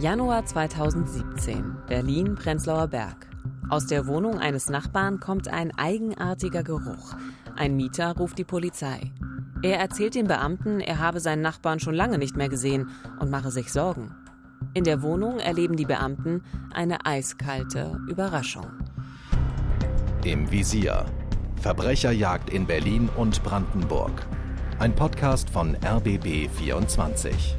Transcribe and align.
Januar 0.00 0.46
2017, 0.46 1.76
Berlin, 1.88 2.36
Prenzlauer 2.36 2.86
Berg. 2.86 3.26
Aus 3.68 3.86
der 3.86 4.06
Wohnung 4.06 4.38
eines 4.38 4.68
Nachbarn 4.68 5.18
kommt 5.18 5.48
ein 5.48 5.76
eigenartiger 5.76 6.62
Geruch. 6.62 7.16
Ein 7.56 7.74
Mieter 7.74 8.14
ruft 8.16 8.38
die 8.38 8.44
Polizei. 8.44 9.12
Er 9.60 9.80
erzählt 9.80 10.14
den 10.14 10.28
Beamten, 10.28 10.78
er 10.78 11.00
habe 11.00 11.18
seinen 11.18 11.42
Nachbarn 11.42 11.80
schon 11.80 11.94
lange 11.94 12.16
nicht 12.16 12.36
mehr 12.36 12.48
gesehen 12.48 12.90
und 13.18 13.32
mache 13.32 13.50
sich 13.50 13.72
Sorgen. 13.72 14.14
In 14.72 14.84
der 14.84 15.02
Wohnung 15.02 15.40
erleben 15.40 15.74
die 15.74 15.84
Beamten 15.84 16.44
eine 16.72 17.04
eiskalte 17.04 17.98
Überraschung. 18.08 18.68
Im 20.24 20.48
Visier. 20.48 21.06
Verbrecherjagd 21.60 22.50
in 22.50 22.68
Berlin 22.68 23.08
und 23.16 23.42
Brandenburg. 23.42 24.28
Ein 24.78 24.94
Podcast 24.94 25.50
von 25.50 25.76
RBB 25.84 26.48
24. 26.54 27.56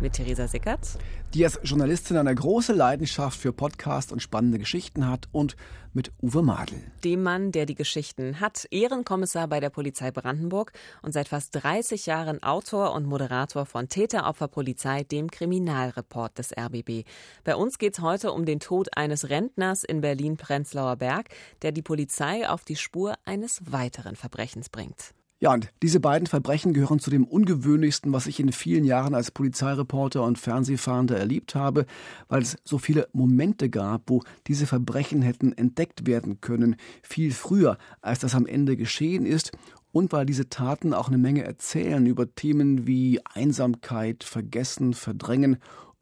Mit 0.00 0.14
Theresa 0.14 0.48
Sickert 0.48 0.96
die 1.34 1.44
als 1.44 1.60
Journalistin 1.62 2.16
eine 2.16 2.34
große 2.34 2.72
Leidenschaft 2.72 3.38
für 3.38 3.52
Podcast 3.52 4.12
und 4.12 4.20
spannende 4.20 4.58
Geschichten 4.58 5.06
hat 5.06 5.28
und 5.32 5.56
mit 5.92 6.12
Uwe 6.22 6.42
Madel. 6.42 6.80
Dem 7.04 7.22
Mann, 7.22 7.52
der 7.52 7.66
die 7.66 7.74
Geschichten 7.74 8.40
hat, 8.40 8.66
Ehrenkommissar 8.70 9.48
bei 9.48 9.60
der 9.60 9.70
Polizei 9.70 10.10
Brandenburg 10.10 10.72
und 11.02 11.12
seit 11.12 11.28
fast 11.28 11.50
30 11.62 12.06
Jahren 12.06 12.42
Autor 12.42 12.94
und 12.94 13.06
Moderator 13.06 13.66
von 13.66 13.88
Täteropferpolizei, 13.88 15.04
dem 15.04 15.30
Kriminalreport 15.30 16.38
des 16.38 16.52
RBB. 16.56 17.04
Bei 17.44 17.56
uns 17.56 17.78
geht 17.78 17.98
es 17.98 18.02
heute 18.02 18.32
um 18.32 18.44
den 18.44 18.60
Tod 18.60 18.96
eines 18.96 19.28
Rentners 19.30 19.84
in 19.84 20.00
Berlin-Prenzlauer 20.00 20.96
Berg, 20.96 21.28
der 21.62 21.72
die 21.72 21.82
Polizei 21.82 22.48
auf 22.48 22.64
die 22.64 22.76
Spur 22.76 23.14
eines 23.24 23.60
weiteren 23.70 24.16
Verbrechens 24.16 24.68
bringt. 24.68 25.14
Ja, 25.42 25.54
und 25.54 25.72
diese 25.82 26.00
beiden 26.00 26.26
Verbrechen 26.26 26.74
gehören 26.74 26.98
zu 26.98 27.08
dem 27.08 27.24
ungewöhnlichsten, 27.24 28.12
was 28.12 28.26
ich 28.26 28.40
in 28.40 28.52
vielen 28.52 28.84
Jahren 28.84 29.14
als 29.14 29.30
Polizeireporter 29.30 30.22
und 30.22 30.38
Fernsehfahnder 30.38 31.16
erlebt 31.16 31.54
habe, 31.54 31.86
weil 32.28 32.42
es 32.42 32.58
so 32.62 32.76
viele 32.76 33.08
Momente 33.14 33.70
gab, 33.70 34.10
wo 34.10 34.22
diese 34.46 34.66
Verbrechen 34.66 35.22
hätten 35.22 35.54
entdeckt 35.54 36.06
werden 36.06 36.42
können, 36.42 36.76
viel 37.02 37.32
früher, 37.32 37.78
als 38.02 38.18
das 38.18 38.34
am 38.34 38.44
Ende 38.44 38.76
geschehen 38.76 39.24
ist 39.24 39.52
und 39.92 40.12
weil 40.12 40.26
diese 40.26 40.50
Taten 40.50 40.92
auch 40.92 41.08
eine 41.08 41.16
Menge 41.16 41.42
erzählen 41.42 42.04
über 42.04 42.34
Themen 42.34 42.86
wie 42.86 43.20
Einsamkeit, 43.24 44.24
Vergessen, 44.24 44.92
Verdrängen 44.92 45.56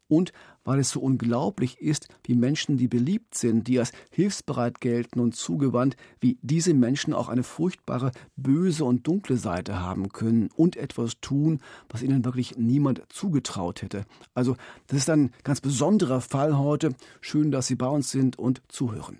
und 0.09 0.33
weil 0.69 0.77
es 0.77 0.91
so 0.91 0.99
unglaublich 0.99 1.81
ist, 1.81 2.09
wie 2.23 2.35
Menschen, 2.35 2.77
die 2.77 2.87
beliebt 2.87 3.33
sind, 3.33 3.67
die 3.67 3.79
als 3.79 3.91
hilfsbereit 4.11 4.79
gelten 4.79 5.19
und 5.19 5.35
zugewandt, 5.35 5.95
wie 6.19 6.37
diese 6.43 6.75
Menschen 6.75 7.15
auch 7.15 7.27
eine 7.27 7.41
furchtbare, 7.41 8.11
böse 8.35 8.85
und 8.85 9.07
dunkle 9.07 9.37
Seite 9.37 9.79
haben 9.79 10.09
können 10.09 10.49
und 10.55 10.75
etwas 10.75 11.19
tun, 11.21 11.59
was 11.89 12.03
ihnen 12.03 12.23
wirklich 12.23 12.55
niemand 12.55 13.01
zugetraut 13.09 13.81
hätte. 13.81 14.05
Also, 14.35 14.57
das 14.85 14.99
ist 14.99 15.09
ein 15.09 15.31
ganz 15.43 15.59
besonderer 15.59 16.21
Fall 16.21 16.55
heute. 16.55 16.93
Schön, 17.19 17.49
dass 17.49 17.65
Sie 17.65 17.75
bei 17.75 17.87
uns 17.87 18.11
sind 18.11 18.37
und 18.37 18.61
zuhören. 18.67 19.17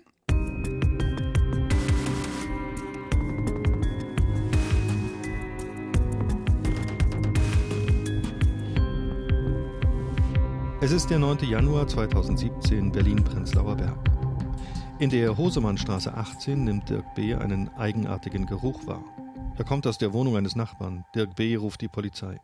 Es 10.82 10.92
ist 10.92 11.10
der 11.10 11.18
9. 11.18 11.40
Januar 11.40 11.86
2017, 11.86 12.90
Berlin-Prenzlauer 12.90 13.76
Berg. 13.76 13.98
In 14.98 15.10
der 15.10 15.36
Hosemannstraße 15.36 16.14
18 16.14 16.64
nimmt 16.64 16.88
Dirk 16.88 17.14
B. 17.14 17.34
einen 17.34 17.68
eigenartigen 17.68 18.46
Geruch 18.46 18.86
wahr. 18.86 19.04
Er 19.58 19.64
kommt 19.64 19.86
aus 19.86 19.98
der 19.98 20.14
Wohnung 20.14 20.38
eines 20.38 20.56
Nachbarn. 20.56 21.04
Dirk 21.14 21.36
B. 21.36 21.54
ruft 21.56 21.82
die 21.82 21.88
Polizei. 21.88 22.40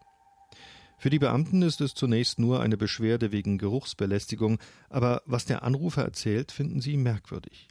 Für 0.98 1.08
die 1.08 1.18
Beamten 1.18 1.62
ist 1.62 1.80
es 1.80 1.94
zunächst 1.94 2.38
nur 2.38 2.60
eine 2.60 2.76
Beschwerde 2.76 3.32
wegen 3.32 3.56
Geruchsbelästigung, 3.56 4.58
aber 4.90 5.22
was 5.24 5.46
der 5.46 5.62
Anrufer 5.62 6.02
erzählt, 6.02 6.52
finden 6.52 6.82
sie 6.82 6.98
merkwürdig. 6.98 7.68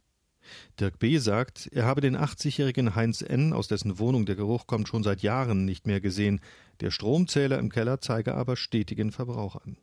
Dirk 0.79 0.97
B. 0.97 1.19
sagt, 1.19 1.69
er 1.73 1.85
habe 1.85 2.01
den 2.01 2.17
80-jährigen 2.17 2.95
Heinz 2.95 3.21
N., 3.21 3.53
aus 3.53 3.67
dessen 3.67 3.99
Wohnung 3.99 4.25
der 4.25 4.35
Geruch 4.35 4.65
kommt, 4.65 4.87
schon 4.87 5.03
seit 5.03 5.21
Jahren 5.21 5.63
nicht 5.63 5.85
mehr 5.85 6.01
gesehen. 6.01 6.41
Der 6.79 6.89
Stromzähler 6.89 7.59
im 7.59 7.69
Keller 7.69 8.01
zeige 8.01 8.33
aber 8.33 8.55
stetigen 8.55 9.11
Verbrauch 9.11 9.57
an. 9.57 9.77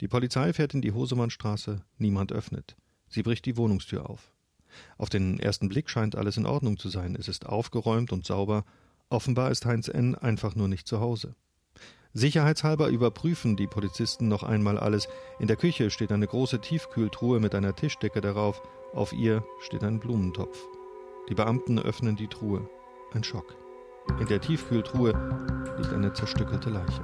Die 0.00 0.08
Polizei 0.08 0.52
fährt 0.52 0.72
in 0.74 0.80
die 0.80 0.92
Hosemannstraße, 0.92 1.82
niemand 1.98 2.32
öffnet. 2.32 2.76
Sie 3.08 3.22
bricht 3.22 3.44
die 3.44 3.56
Wohnungstür 3.56 4.08
auf. 4.08 4.32
Auf 4.96 5.10
den 5.10 5.38
ersten 5.38 5.68
Blick 5.68 5.90
scheint 5.90 6.16
alles 6.16 6.36
in 6.36 6.46
Ordnung 6.46 6.78
zu 6.78 6.88
sein. 6.88 7.16
Es 7.18 7.28
ist 7.28 7.46
aufgeräumt 7.46 8.12
und 8.12 8.24
sauber. 8.24 8.64
Offenbar 9.10 9.50
ist 9.50 9.66
Heinz 9.66 9.88
N. 9.88 10.14
einfach 10.14 10.54
nur 10.54 10.68
nicht 10.68 10.86
zu 10.86 11.00
Hause. 11.00 11.34
Sicherheitshalber 12.12 12.88
überprüfen 12.88 13.56
die 13.56 13.66
Polizisten 13.66 14.28
noch 14.28 14.42
einmal 14.42 14.78
alles. 14.78 15.06
In 15.38 15.48
der 15.48 15.56
Küche 15.56 15.90
steht 15.90 16.12
eine 16.12 16.26
große 16.26 16.60
Tiefkühltruhe 16.60 17.38
mit 17.38 17.54
einer 17.54 17.76
Tischdecke 17.76 18.20
darauf. 18.20 18.62
Auf 18.94 19.12
ihr 19.12 19.44
steht 19.60 19.84
ein 19.84 20.00
Blumentopf. 20.00 20.58
Die 21.28 21.34
Beamten 21.34 21.78
öffnen 21.78 22.16
die 22.16 22.28
Truhe. 22.28 22.68
Ein 23.12 23.22
Schock. 23.22 23.54
In 24.18 24.26
der 24.26 24.40
Tiefkühltruhe 24.40 25.12
liegt 25.78 25.92
eine 25.92 26.12
zerstückelte 26.12 26.70
Leiche. 26.70 27.02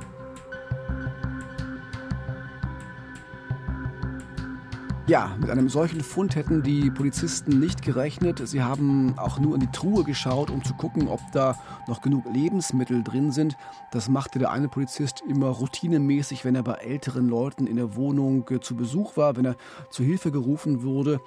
Ja, 5.09 5.37
mit 5.39 5.51
einem 5.51 5.69
solchen 5.69 6.01
Fund 6.01 6.35
hätten 6.35 6.65
die 6.65 6.91
Polizisten 6.91 7.61
nicht 7.61 7.81
gerechnet. 7.81 8.43
Sie 8.45 8.65
haben 8.65 9.17
auch 9.17 9.39
nur 9.39 9.55
in 9.55 9.61
die 9.61 9.71
Truhe 9.71 10.03
geschaut, 10.03 10.51
um 10.51 10.65
zu 10.65 10.75
gucken, 10.75 11.07
ob 11.07 11.21
da 11.33 11.57
noch 11.87 12.03
genug 12.03 12.25
Lebensmittel 12.33 13.05
drin 13.05 13.31
sind. 13.31 13.57
Das 13.93 14.09
machte 14.09 14.41
der 14.41 14.51
eine 14.51 14.67
Polizist 14.67 15.23
immer 15.29 15.47
routinemäßig, 15.47 16.45
wenn 16.45 16.57
er 16.57 16.65
bei 16.65 16.75
älteren 16.75 17.29
Leuten 17.29 17.69
in 17.69 17.77
der 17.77 17.95
Wohnung 17.95 18.51
äh, 18.51 18.59
zu 18.59 18.75
Besuch 18.75 19.17
war, 19.17 19.37
wenn 19.37 19.45
er 19.45 19.57
zu 19.91 20.03
Hilfe 20.03 20.33
gerufen 20.33 20.83
wurde. 20.83 21.21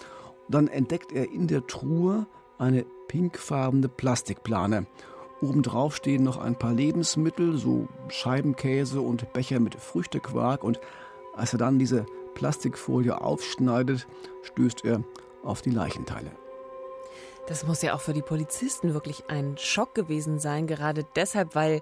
Dann 0.49 0.67
entdeckt 0.67 1.13
er 1.13 1.31
in 1.31 1.47
der 1.47 1.65
Truhe 1.65 2.27
eine 2.57 2.85
pinkfarbene 3.07 3.87
Plastikplane. 3.87 4.87
Obendrauf 5.41 5.95
stehen 5.95 6.23
noch 6.23 6.37
ein 6.37 6.59
paar 6.59 6.73
Lebensmittel, 6.73 7.55
so 7.55 7.87
Scheibenkäse 8.09 8.99
und 8.99 9.31
Becher 9.31 9.61
mit 9.61 9.75
Früchtequark. 9.75 10.65
Und 10.65 10.81
als 11.33 11.53
er 11.53 11.59
dann 11.59 11.79
diese 11.79 12.05
Plastikfolie 12.39 13.19
aufschneidet, 13.19 14.07
stößt 14.43 14.85
er 14.85 15.03
auf 15.43 15.61
die 15.61 15.71
Leichenteile. 15.71 16.31
Das 17.47 17.67
muss 17.67 17.81
ja 17.81 17.93
auch 17.93 17.99
für 17.99 18.13
die 18.13 18.21
Polizisten 18.21 18.93
wirklich 18.93 19.25
ein 19.27 19.57
Schock 19.57 19.93
gewesen 19.93 20.39
sein, 20.39 20.65
gerade 20.65 21.05
deshalb, 21.17 21.53
weil 21.53 21.81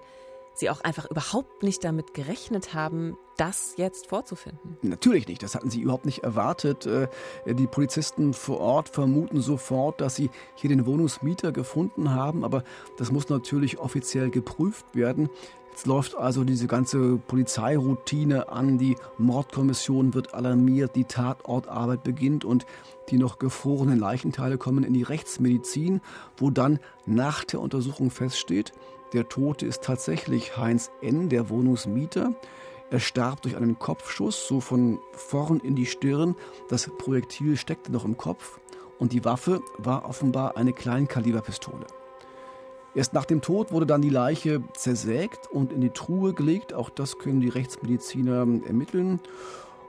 sie 0.54 0.68
auch 0.68 0.80
einfach 0.80 1.08
überhaupt 1.08 1.62
nicht 1.62 1.84
damit 1.84 2.12
gerechnet 2.12 2.74
haben, 2.74 3.16
das 3.36 3.74
jetzt 3.76 4.08
vorzufinden. 4.08 4.76
Natürlich 4.82 5.28
nicht, 5.28 5.44
das 5.44 5.54
hatten 5.54 5.70
sie 5.70 5.80
überhaupt 5.80 6.06
nicht 6.06 6.24
erwartet. 6.24 6.86
Äh, 6.86 7.06
die 7.46 7.68
Polizisten 7.68 8.34
vor 8.34 8.58
Ort 8.58 8.88
vermuten 8.88 9.40
sofort, 9.40 10.00
dass 10.00 10.16
sie 10.16 10.28
hier 10.56 10.70
den 10.70 10.86
Wohnungsmieter 10.86 11.52
gefunden 11.52 12.12
haben, 12.12 12.44
aber 12.44 12.64
das 12.96 13.12
muss 13.12 13.28
natürlich 13.28 13.78
offiziell 13.78 14.30
geprüft 14.30 14.96
werden. 14.96 15.30
Jetzt 15.78 15.86
läuft 15.86 16.16
also 16.16 16.42
diese 16.42 16.66
ganze 16.66 17.18
Polizeiroutine 17.18 18.48
an, 18.48 18.78
die 18.78 18.96
Mordkommission 19.16 20.12
wird 20.12 20.34
alarmiert, 20.34 20.96
die 20.96 21.04
Tatortarbeit 21.04 22.02
beginnt 22.02 22.44
und 22.44 22.66
die 23.10 23.16
noch 23.16 23.38
gefrorenen 23.38 23.96
Leichenteile 23.96 24.58
kommen 24.58 24.82
in 24.82 24.92
die 24.92 25.04
Rechtsmedizin, 25.04 26.00
wo 26.36 26.50
dann 26.50 26.80
nach 27.06 27.44
der 27.44 27.60
Untersuchung 27.60 28.10
feststeht, 28.10 28.72
der 29.12 29.28
Tote 29.28 29.66
ist 29.66 29.84
tatsächlich 29.84 30.56
Heinz 30.56 30.90
N., 31.00 31.28
der 31.28 31.48
Wohnungsmieter. 31.48 32.34
Er 32.90 32.98
starb 32.98 33.42
durch 33.42 33.56
einen 33.56 33.78
Kopfschuss, 33.78 34.48
so 34.48 34.60
von 34.60 34.98
vorn 35.12 35.60
in 35.60 35.76
die 35.76 35.86
Stirn. 35.86 36.34
Das 36.68 36.90
Projektil 36.98 37.56
steckte 37.56 37.92
noch 37.92 38.04
im 38.04 38.16
Kopf 38.16 38.58
und 38.98 39.12
die 39.12 39.24
Waffe 39.24 39.60
war 39.78 40.08
offenbar 40.08 40.56
eine 40.56 40.72
Kleinkaliberpistole. 40.72 41.86
Erst 42.98 43.14
nach 43.14 43.26
dem 43.26 43.42
Tod 43.42 43.70
wurde 43.70 43.86
dann 43.86 44.02
die 44.02 44.10
Leiche 44.10 44.60
zersägt 44.74 45.46
und 45.46 45.72
in 45.72 45.80
die 45.80 45.90
Truhe 45.90 46.34
gelegt. 46.34 46.74
Auch 46.74 46.90
das 46.90 47.16
können 47.16 47.40
die 47.40 47.48
Rechtsmediziner 47.48 48.38
ermitteln. 48.66 49.20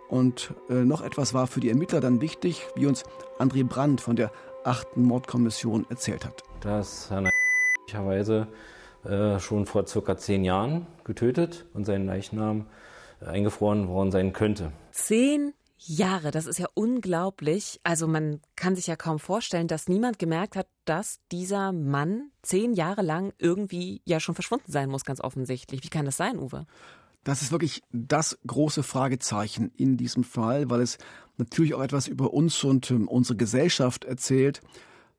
Und 0.09 0.53
äh, 0.69 0.85
noch 0.85 1.01
etwas 1.01 1.33
war 1.33 1.47
für 1.47 1.59
die 1.59 1.69
Ermittler 1.69 2.01
dann 2.01 2.21
wichtig, 2.21 2.67
wie 2.75 2.85
uns 2.85 3.03
André 3.39 3.67
Brandt 3.67 3.99
von 3.99 4.15
der 4.15 4.31
achten 4.63 5.01
Mordkommission 5.01 5.87
erzählt 5.89 6.23
hat. 6.23 6.43
Das 6.59 7.09
Herr 7.09 7.31
möglicherweise 7.79 8.47
äh, 9.05 9.39
schon 9.39 9.65
vor 9.65 9.87
circa 9.87 10.15
zehn 10.15 10.43
Jahren 10.43 10.85
getötet 11.03 11.65
und 11.73 11.85
sein 11.85 12.05
Leichnam 12.05 12.67
äh, 13.21 13.25
eingefroren 13.25 13.87
worden 13.87 14.11
sein 14.11 14.33
könnte. 14.33 14.71
Zehn 14.91 15.53
Jahre, 15.81 16.31
das 16.31 16.45
ist 16.45 16.59
ja 16.59 16.67
unglaublich. 16.73 17.79
Also 17.83 18.07
man 18.07 18.41
kann 18.55 18.75
sich 18.75 18.87
ja 18.87 18.97
kaum 18.97 19.17
vorstellen, 19.17 19.67
dass 19.67 19.87
niemand 19.87 20.19
gemerkt 20.19 20.55
hat, 20.55 20.67
dass 20.83 21.19
dieser 21.31 21.71
Mann 21.71 22.31
zehn 22.41 22.73
Jahre 22.73 23.01
lang 23.01 23.33
irgendwie 23.37 24.01
ja 24.03 24.19
schon 24.19 24.35
verschwunden 24.35 24.71
sein 24.71 24.89
muss, 24.89 25.05
ganz 25.05 25.21
offensichtlich. 25.21 25.83
Wie 25.83 25.89
kann 25.89 26.05
das 26.05 26.17
sein, 26.17 26.37
Uwe? 26.37 26.65
Das 27.23 27.41
ist 27.41 27.51
wirklich 27.51 27.81
das 27.91 28.37
große 28.45 28.83
Fragezeichen 28.83 29.71
in 29.75 29.97
diesem 29.97 30.23
Fall, 30.23 30.69
weil 30.69 30.81
es 30.81 30.97
natürlich 31.37 31.73
auch 31.73 31.81
etwas 31.81 32.07
über 32.07 32.33
uns 32.33 32.63
und 32.63 32.91
ähm, 32.91 33.07
unsere 33.07 33.37
Gesellschaft 33.37 34.03
erzählt. 34.03 34.61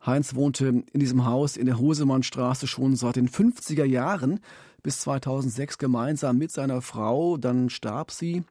Heinz 0.05 0.35
wohnte 0.35 0.67
in 0.67 1.01
diesem 1.01 1.25
Haus 1.25 1.57
in 1.57 1.67
der 1.67 1.79
Hosemannstraße 1.79 2.67
schon 2.67 2.97
seit 2.97 3.17
den 3.17 3.29
50er 3.29 3.85
Jahren 3.85 4.41
bis 4.83 5.01
2006 5.01 5.79
gemeinsam 5.79 6.39
mit 6.39 6.53
seiner 6.53 6.83
Frau. 6.83 7.37
Dann 7.37 7.71
starb 7.71 8.11
sie. 8.11 8.45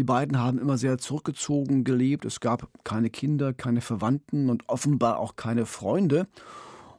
Die 0.00 0.04
beiden 0.04 0.38
haben 0.38 0.58
immer 0.58 0.78
sehr 0.78 0.96
zurückgezogen 0.96 1.84
gelebt. 1.84 2.24
Es 2.24 2.40
gab 2.40 2.70
keine 2.84 3.10
Kinder, 3.10 3.52
keine 3.52 3.82
Verwandten 3.82 4.48
und 4.48 4.66
offenbar 4.66 5.18
auch 5.18 5.36
keine 5.36 5.66
Freunde. 5.66 6.26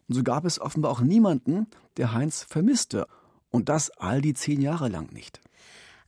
Und 0.08 0.14
so 0.14 0.22
gab 0.22 0.46
es 0.46 0.62
offenbar 0.62 0.92
auch 0.92 1.02
niemanden, 1.02 1.66
der 1.98 2.14
Heinz 2.14 2.44
vermisste. 2.44 3.08
Und 3.50 3.70
das 3.70 3.90
all 3.90 4.22
die 4.22 4.36
zehn 4.36 4.62
Jahre 4.62 4.88
lang 4.88 5.12
nicht. 5.14 5.42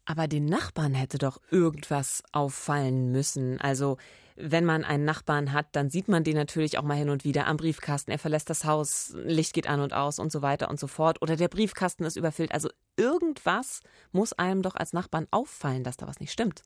Aber 0.06 0.28
den 0.28 0.46
Nachbarn 0.46 0.94
hätte 0.94 1.18
doch 1.18 1.42
irgendwas 1.50 2.22
auffallen 2.32 3.12
müssen. 3.12 3.60
Also 3.60 3.98
wenn 4.36 4.66
man 4.66 4.84
einen 4.84 5.06
Nachbarn 5.06 5.54
hat, 5.54 5.68
dann 5.74 5.90
sieht 5.90 6.08
man 6.08 6.24
den 6.24 6.36
natürlich 6.36 6.78
auch 6.78 6.84
mal 6.84 6.98
hin 6.98 7.10
und 7.10 7.24
wieder 7.24 7.48
am 7.48 7.58
Briefkasten. 7.58 8.12
Er 8.12 8.20
verlässt 8.20 8.50
das 8.50 8.66
Haus, 8.66 9.14
Licht 9.24 9.54
geht 9.54 9.68
an 9.68 9.80
und 9.80 9.94
aus 9.94 10.20
und 10.20 10.32
so 10.32 10.42
weiter 10.42 10.70
und 10.70 10.80
so 10.80 10.88
fort. 10.88 11.22
Oder 11.22 11.36
der 11.36 11.48
Briefkasten 11.48 12.04
ist 12.04 12.16
überfüllt. 12.16 12.52
Also 12.52 12.70
irgendwas 12.98 13.82
muss 14.12 14.34
einem 14.34 14.62
doch 14.62 14.76
als 14.76 14.94
Nachbarn 14.94 15.28
auffallen, 15.32 15.84
dass 15.84 15.98
da 15.98 16.08
was 16.08 16.20
nicht 16.20 16.32
stimmt. 16.32 16.64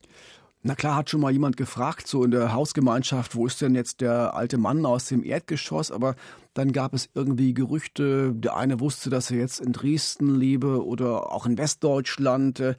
Na 0.63 0.75
klar, 0.75 0.95
hat 0.95 1.09
schon 1.09 1.21
mal 1.21 1.31
jemand 1.31 1.55
gefragt, 1.55 2.07
so 2.07 2.23
in 2.23 2.31
der 2.31 2.51
Hausgemeinschaft, 2.51 3.35
wo 3.35 3.45
ist 3.45 3.61
denn 3.61 3.75
jetzt 3.75 4.01
der 4.01 4.33
alte 4.33 4.57
Mann 4.57 4.85
aus 4.85 5.05
dem 5.05 5.23
Erdgeschoss? 5.23 5.91
Aber 5.91 6.15
dann 6.55 6.71
gab 6.71 6.93
es 6.93 7.09
irgendwie 7.13 7.53
Gerüchte, 7.53 8.33
der 8.33 8.57
eine 8.57 8.79
wusste, 8.79 9.09
dass 9.09 9.29
er 9.29 9.37
jetzt 9.37 9.59
in 9.59 9.71
Dresden 9.71 10.35
lebe 10.35 10.83
oder 10.83 11.31
auch 11.31 11.45
in 11.45 11.57
Westdeutschland. 11.57 12.75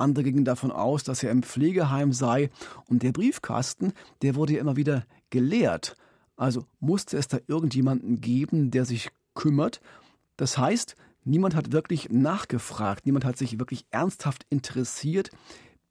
Andere 0.00 0.24
gingen 0.24 0.44
davon 0.44 0.70
aus, 0.70 1.04
dass 1.04 1.22
er 1.22 1.30
im 1.30 1.42
Pflegeheim 1.42 2.12
sei. 2.12 2.50
Und 2.86 3.02
der 3.02 3.12
Briefkasten, 3.12 3.92
der 4.22 4.34
wurde 4.34 4.54
ja 4.54 4.60
immer 4.60 4.76
wieder 4.76 5.04
geleert. 5.30 5.96
Also 6.36 6.64
musste 6.80 7.18
es 7.18 7.28
da 7.28 7.38
irgendjemanden 7.46 8.20
geben, 8.20 8.70
der 8.70 8.84
sich 8.84 9.10
kümmert. 9.34 9.80
Das 10.36 10.56
heißt, 10.56 10.96
niemand 11.24 11.54
hat 11.54 11.72
wirklich 11.72 12.10
nachgefragt, 12.10 13.04
niemand 13.04 13.24
hat 13.24 13.36
sich 13.36 13.58
wirklich 13.58 13.84
ernsthaft 13.90 14.46
interessiert, 14.48 15.30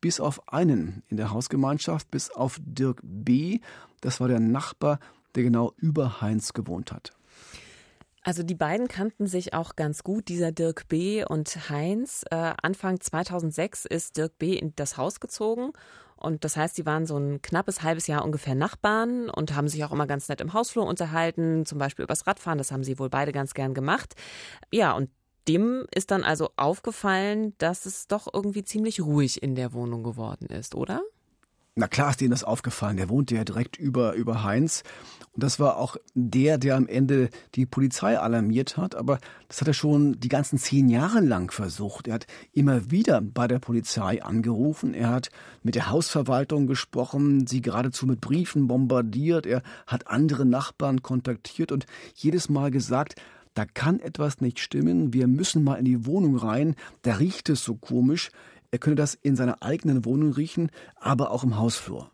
bis 0.02 0.20
auf 0.20 0.52
einen 0.52 1.04
in 1.08 1.18
der 1.18 1.32
Hausgemeinschaft, 1.32 2.10
bis 2.10 2.32
auf 2.32 2.60
Dirk 2.62 3.02
B. 3.04 3.60
Das 4.02 4.20
war 4.20 4.28
der 4.28 4.40
Nachbar, 4.40 5.00
der 5.36 5.44
genau 5.44 5.74
über 5.78 6.22
Heinz 6.22 6.54
gewohnt 6.54 6.92
hat. 6.92 7.12
Also 8.30 8.44
die 8.44 8.54
beiden 8.54 8.88
kannten 8.88 9.26
sich 9.26 9.56
auch 9.56 9.76
ganz 9.76 10.04
gut, 10.04 10.28
dieser 10.28 10.52
Dirk 10.52 10.88
B. 10.88 11.26
und 11.26 11.50
Heinz. 11.72 12.24
Äh, 12.30 12.54
Anfang 12.62 13.00
2006 13.00 13.86
ist 13.86 14.18
Dirk 14.18 14.38
B. 14.38 14.54
in 14.54 14.72
das 14.76 14.98
Haus 14.98 15.20
gezogen 15.20 15.72
und 16.16 16.46
das 16.46 16.56
heißt, 16.56 16.76
sie 16.76 16.86
waren 16.86 17.08
so 17.08 17.18
ein 17.18 17.42
knappes 17.42 17.81
halbes 17.81 18.06
Jahr 18.06 18.24
ungefähr 18.24 18.54
Nachbarn 18.54 19.31
und 19.31 19.56
haben 19.56 19.68
sich 19.68 19.84
auch 19.84 19.92
immer 19.92 20.06
ganz 20.06 20.30
nett 20.30 20.42
im 20.42 20.54
Hausflur 20.54 20.86
unterhalten, 20.86 21.66
zum 21.66 21.80
Beispiel 21.80 22.04
übers 22.04 22.28
Radfahren. 22.28 22.60
Das 22.60 22.72
haben 22.72 22.84
sie 22.84 23.00
wohl 23.00 23.10
beide 23.10 23.31
ganz 23.31 23.56
gern 23.56 23.74
gemacht. 23.74 24.14
Ja, 24.72 24.92
und 24.92 25.10
dem 25.48 25.88
ist 25.92 26.12
dann 26.12 26.24
also 26.24 26.52
aufgefallen, 26.56 27.56
dass 27.58 27.88
es 27.88 28.06
doch 28.06 28.28
irgendwie 28.32 28.64
ziemlich 28.64 29.02
ruhig 29.02 29.42
in 29.42 29.56
der 29.56 29.74
Wohnung 29.74 30.04
geworden 30.04 30.46
ist, 30.50 30.75
oder? 30.75 31.02
Na 31.75 31.88
klar 31.88 32.10
ist 32.10 32.19
denen 32.19 32.31
das 32.31 32.44
aufgefallen. 32.44 32.98
Der 32.98 33.10
wohnte 33.10 33.36
ja 33.36 33.44
direkt 33.44 33.77
über, 33.77 34.13
über 34.13 34.44
Heinz. 34.44 34.83
Und 35.31 35.44
das 35.44 35.60
war 35.60 35.77
auch 35.77 35.95
der, 36.13 36.57
der 36.57 36.75
am 36.75 36.88
Ende 36.88 37.30
die 37.56 37.66
Polizei 37.66 38.19
alarmiert 38.19 38.75
hat. 38.75 38.95
Aber 38.95 39.19
das 39.48 39.62
hat 39.62 39.68
er 39.68 39.74
schon 39.74 40.19
die 40.19 40.27
ganzen 40.27 40.57
zehn 40.57 40.89
Jahre 40.89 41.21
lang 41.21 41.51
versucht. 41.51 42.07
Er 42.07 42.16
hat 42.16 42.27
immer 42.51 42.92
wieder 42.92 43.21
bei 43.21 43.48
der 43.48 43.60
Polizei 43.60 44.21
angerufen. 44.21 44.94
Er 44.94 45.10
hat 45.10 45.30
mit 45.63 45.75
der 45.75 45.89
Hausverwaltung 45.89 46.68
gesprochen, 46.68 47.48
sie 47.48 47.62
geradezu 47.62 48.06
mit 48.06 48.19
Briefen 48.19 48.68
bombardiert. 48.68 49.45
Er 49.45 49.62
hat 49.88 50.07
andere 50.07 50.45
Nachbarn 50.45 51.01
kontaktiert 51.01 51.72
und 51.72 51.86
jedes 52.15 52.50
Mal 52.50 52.72
gesagt, 52.72 53.15
da 53.54 53.65
kann 53.65 54.00
etwas 54.00 54.42
nicht 54.42 54.60
stimmen, 54.60 55.13
wir 55.13 55.27
müssen 55.27 55.63
mal 55.63 55.75
in 55.75 55.86
die 55.86 56.06
Wohnung 56.06 56.38
rein, 56.38 56.75
da 57.01 57.15
riecht 57.15 57.50
es 57.50 57.63
so 57.63 57.75
komisch. 57.75 58.31
Er 58.71 58.80
könne 58.80 58.95
das 58.95 59.16
in 59.16 59.36
seiner 59.36 59.62
eigenen 59.63 60.06
Wohnung 60.06 60.33
riechen, 60.33 60.71
aber 60.95 61.31
auch 61.31 61.44
im 61.44 61.57
Hausflur. 61.57 62.12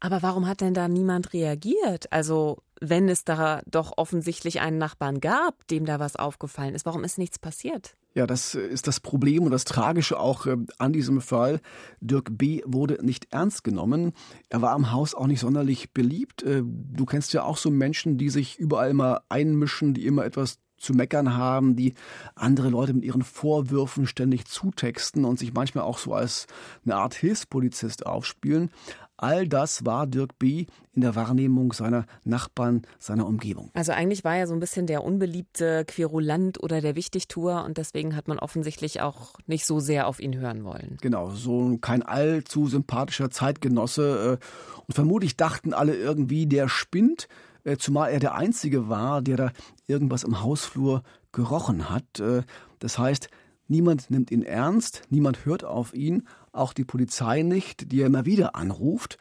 Aber 0.00 0.22
warum 0.22 0.46
hat 0.46 0.60
denn 0.60 0.74
da 0.74 0.88
niemand 0.88 1.32
reagiert? 1.32 2.12
Also, 2.12 2.58
wenn 2.80 3.08
es 3.08 3.24
da 3.24 3.62
doch 3.66 3.94
offensichtlich 3.96 4.60
einen 4.60 4.78
Nachbarn 4.78 5.20
gab, 5.20 5.66
dem 5.68 5.86
da 5.86 5.98
was 5.98 6.16
aufgefallen 6.16 6.74
ist, 6.74 6.84
warum 6.84 7.02
ist 7.02 7.18
nichts 7.18 7.38
passiert? 7.38 7.96
Ja, 8.14 8.26
das 8.26 8.54
ist 8.54 8.86
das 8.86 9.00
Problem 9.00 9.44
und 9.44 9.50
das 9.50 9.64
Tragische 9.64 10.18
auch 10.18 10.46
äh, 10.46 10.56
an 10.78 10.92
diesem 10.92 11.20
Fall. 11.20 11.60
Dirk 12.00 12.28
B. 12.30 12.62
wurde 12.64 13.04
nicht 13.04 13.32
ernst 13.32 13.62
genommen. 13.62 14.12
Er 14.48 14.62
war 14.62 14.72
am 14.72 14.90
Haus 14.90 15.14
auch 15.14 15.26
nicht 15.26 15.40
sonderlich 15.40 15.92
beliebt. 15.92 16.42
Äh, 16.42 16.62
du 16.64 17.04
kennst 17.04 17.32
ja 17.32 17.42
auch 17.42 17.58
so 17.58 17.70
Menschen, 17.70 18.16
die 18.16 18.30
sich 18.30 18.58
überall 18.58 18.94
mal 18.94 19.20
einmischen, 19.28 19.92
die 19.92 20.06
immer 20.06 20.24
etwas 20.24 20.58
zu 20.76 20.94
meckern 20.94 21.36
haben, 21.36 21.76
die 21.76 21.94
andere 22.34 22.68
Leute 22.68 22.94
mit 22.94 23.04
ihren 23.04 23.22
Vorwürfen 23.22 24.06
ständig 24.06 24.46
zutexten 24.46 25.24
und 25.24 25.38
sich 25.38 25.52
manchmal 25.54 25.84
auch 25.84 25.98
so 25.98 26.14
als 26.14 26.46
eine 26.84 26.96
Art 26.96 27.14
Hilfspolizist 27.14 28.06
aufspielen. 28.06 28.70
All 29.18 29.48
das 29.48 29.86
war 29.86 30.06
Dirk 30.06 30.38
B. 30.38 30.66
in 30.92 31.00
der 31.00 31.14
Wahrnehmung 31.14 31.72
seiner 31.72 32.04
Nachbarn, 32.24 32.82
seiner 32.98 33.26
Umgebung. 33.26 33.70
Also 33.72 33.92
eigentlich 33.92 34.24
war 34.24 34.36
er 34.36 34.46
so 34.46 34.52
ein 34.52 34.60
bisschen 34.60 34.86
der 34.86 35.04
unbeliebte 35.04 35.86
Querulant 35.86 36.62
oder 36.62 36.82
der 36.82 36.96
Wichtigtuer 36.96 37.64
und 37.64 37.78
deswegen 37.78 38.14
hat 38.14 38.28
man 38.28 38.38
offensichtlich 38.38 39.00
auch 39.00 39.34
nicht 39.46 39.64
so 39.64 39.80
sehr 39.80 40.06
auf 40.06 40.20
ihn 40.20 40.36
hören 40.36 40.64
wollen. 40.64 40.98
Genau, 41.00 41.30
so 41.30 41.78
kein 41.78 42.02
allzu 42.02 42.66
sympathischer 42.66 43.30
Zeitgenosse. 43.30 44.38
Äh, 44.42 44.82
und 44.86 44.94
vermutlich 44.94 45.36
dachten 45.36 45.72
alle 45.72 45.96
irgendwie, 45.96 46.46
der 46.46 46.68
spinnt. 46.68 47.28
Äh, 47.66 47.78
zumal 47.78 48.10
er 48.12 48.20
der 48.20 48.36
Einzige 48.36 48.88
war, 48.88 49.20
der 49.20 49.36
da 49.36 49.52
irgendwas 49.88 50.22
im 50.22 50.40
Hausflur 50.40 51.02
gerochen 51.32 51.90
hat. 51.90 52.20
Äh, 52.20 52.44
das 52.78 52.96
heißt, 52.96 53.28
niemand 53.66 54.08
nimmt 54.08 54.30
ihn 54.30 54.42
ernst, 54.42 55.02
niemand 55.10 55.44
hört 55.44 55.64
auf 55.64 55.92
ihn, 55.92 56.22
auch 56.52 56.72
die 56.72 56.84
Polizei 56.84 57.42
nicht, 57.42 57.90
die 57.90 58.02
er 58.02 58.06
immer 58.06 58.24
wieder 58.24 58.54
anruft. 58.54 59.18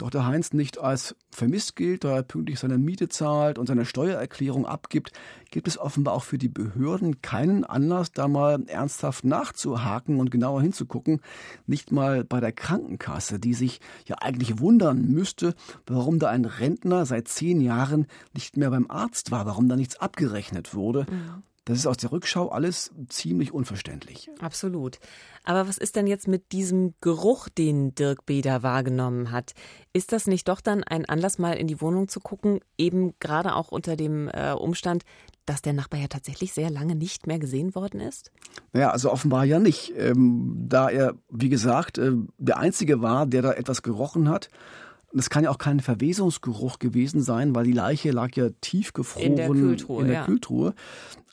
Doch 0.00 0.08
der 0.08 0.24
Heinz 0.24 0.54
nicht 0.54 0.78
als 0.78 1.14
vermisst 1.30 1.76
gilt, 1.76 2.04
da 2.04 2.16
er 2.16 2.22
pünktlich 2.22 2.58
seine 2.58 2.78
Miete 2.78 3.10
zahlt 3.10 3.58
und 3.58 3.66
seine 3.66 3.84
Steuererklärung 3.84 4.64
abgibt, 4.64 5.12
gibt 5.50 5.68
es 5.68 5.76
offenbar 5.76 6.14
auch 6.14 6.22
für 6.22 6.38
die 6.38 6.48
Behörden 6.48 7.20
keinen 7.20 7.64
Anlass, 7.64 8.10
da 8.10 8.26
mal 8.26 8.64
ernsthaft 8.66 9.24
nachzuhaken 9.24 10.18
und 10.18 10.30
genauer 10.30 10.62
hinzugucken. 10.62 11.20
Nicht 11.66 11.92
mal 11.92 12.24
bei 12.24 12.40
der 12.40 12.52
Krankenkasse, 12.52 13.38
die 13.38 13.52
sich 13.52 13.82
ja 14.06 14.16
eigentlich 14.22 14.58
wundern 14.58 15.04
müsste, 15.04 15.54
warum 15.86 16.18
da 16.18 16.30
ein 16.30 16.46
Rentner 16.46 17.04
seit 17.04 17.28
zehn 17.28 17.60
Jahren 17.60 18.06
nicht 18.32 18.56
mehr 18.56 18.70
beim 18.70 18.90
Arzt 18.90 19.30
war, 19.30 19.44
warum 19.44 19.68
da 19.68 19.76
nichts 19.76 20.00
abgerechnet 20.00 20.72
wurde. 20.72 21.04
Mhm. 21.10 21.42
Das 21.70 21.78
ist 21.78 21.86
aus 21.86 21.98
der 21.98 22.10
Rückschau 22.10 22.48
alles 22.48 22.90
ziemlich 23.08 23.52
unverständlich. 23.52 24.28
Absolut. 24.40 24.98
Aber 25.44 25.68
was 25.68 25.78
ist 25.78 25.94
denn 25.94 26.08
jetzt 26.08 26.26
mit 26.26 26.50
diesem 26.50 26.94
Geruch, 27.00 27.48
den 27.48 27.94
Dirk 27.94 28.26
Beder 28.26 28.64
wahrgenommen 28.64 29.30
hat? 29.30 29.52
Ist 29.92 30.10
das 30.10 30.26
nicht 30.26 30.48
doch 30.48 30.60
dann 30.60 30.82
ein 30.82 31.04
Anlass, 31.04 31.38
mal 31.38 31.52
in 31.52 31.68
die 31.68 31.80
Wohnung 31.80 32.08
zu 32.08 32.18
gucken, 32.18 32.58
eben 32.76 33.14
gerade 33.20 33.54
auch 33.54 33.68
unter 33.68 33.94
dem 33.94 34.28
äh, 34.28 34.50
Umstand, 34.50 35.04
dass 35.46 35.62
der 35.62 35.72
Nachbar 35.72 36.00
ja 36.00 36.08
tatsächlich 36.08 36.52
sehr 36.52 36.70
lange 36.70 36.96
nicht 36.96 37.28
mehr 37.28 37.38
gesehen 37.38 37.76
worden 37.76 38.00
ist? 38.00 38.32
Naja, 38.72 38.90
also 38.90 39.12
offenbar 39.12 39.44
ja 39.44 39.60
nicht. 39.60 39.92
Ähm, 39.96 40.66
da 40.68 40.88
er, 40.88 41.14
wie 41.30 41.50
gesagt, 41.50 41.98
äh, 41.98 42.14
der 42.38 42.58
Einzige 42.58 43.00
war, 43.00 43.26
der 43.26 43.42
da 43.42 43.52
etwas 43.52 43.82
gerochen 43.82 44.28
hat. 44.28 44.48
Das 45.12 45.30
kann 45.30 45.44
ja 45.44 45.50
auch 45.50 45.58
kein 45.58 45.78
Verwesungsgeruch 45.78 46.80
gewesen 46.80 47.20
sein, 47.20 47.54
weil 47.54 47.64
die 47.64 47.72
Leiche 47.72 48.10
lag 48.10 48.30
ja 48.34 48.50
tiefgefroren 48.60 49.26
in 49.26 49.36
der 49.36 49.48
Kühltruhe. 49.48 50.02
In 50.02 50.08
der 50.08 50.16
ja. 50.16 50.24
Kühltruhe. 50.24 50.74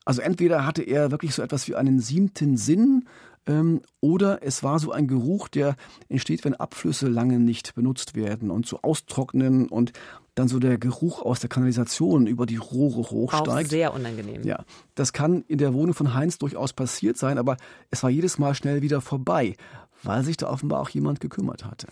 Also 0.08 0.22
entweder 0.22 0.66
hatte 0.66 0.84
er 0.84 1.12
wirklich 1.12 1.36
so 1.36 1.42
etwas 1.42 1.68
wie 1.68 1.76
einen 1.76 2.00
siebten 2.00 2.56
Sinn, 2.56 3.04
ähm, 3.46 3.82
oder 4.00 4.42
es 4.42 4.64
war 4.64 4.80
so 4.80 4.94
ein 4.94 5.10
Geruch, 5.10 5.50
der 5.50 5.76
entsteht, 6.08 6.46
wenn 6.46 6.56
Abflüsse 6.56 7.10
lange 7.10 7.40
nicht 7.40 7.76
benutzt 7.76 8.16
werden 8.16 8.50
und 8.50 8.66
so 8.66 8.80
austrocknen 8.84 9.68
und 9.68 9.92
dann 10.34 10.48
so 10.48 10.60
der 10.60 10.78
Geruch 10.78 11.22
aus 11.24 11.42
der 11.42 11.50
Kanalisation 11.50 12.26
über 12.26 12.46
die 12.46 12.56
Rohre 12.56 13.10
hochsteigt. 13.10 13.50
Auch 13.50 13.70
sehr 13.70 13.94
unangenehm. 13.94 14.44
Ja, 14.44 14.64
das 14.96 15.12
kann 15.12 15.44
in 15.50 15.58
der 15.58 15.74
Wohnung 15.74 15.94
von 15.94 16.14
Heinz 16.14 16.38
durchaus 16.38 16.72
passiert 16.72 17.18
sein, 17.18 17.38
aber 17.38 17.58
es 17.92 18.02
war 18.02 18.10
jedes 18.10 18.38
Mal 18.38 18.56
schnell 18.56 18.82
wieder 18.82 19.02
vorbei, 19.02 19.58
weil 20.04 20.24
sich 20.24 20.38
da 20.38 20.50
offenbar 20.50 20.80
auch 20.80 20.90
jemand 20.90 21.20
gekümmert 21.20 21.66
hatte. 21.66 21.88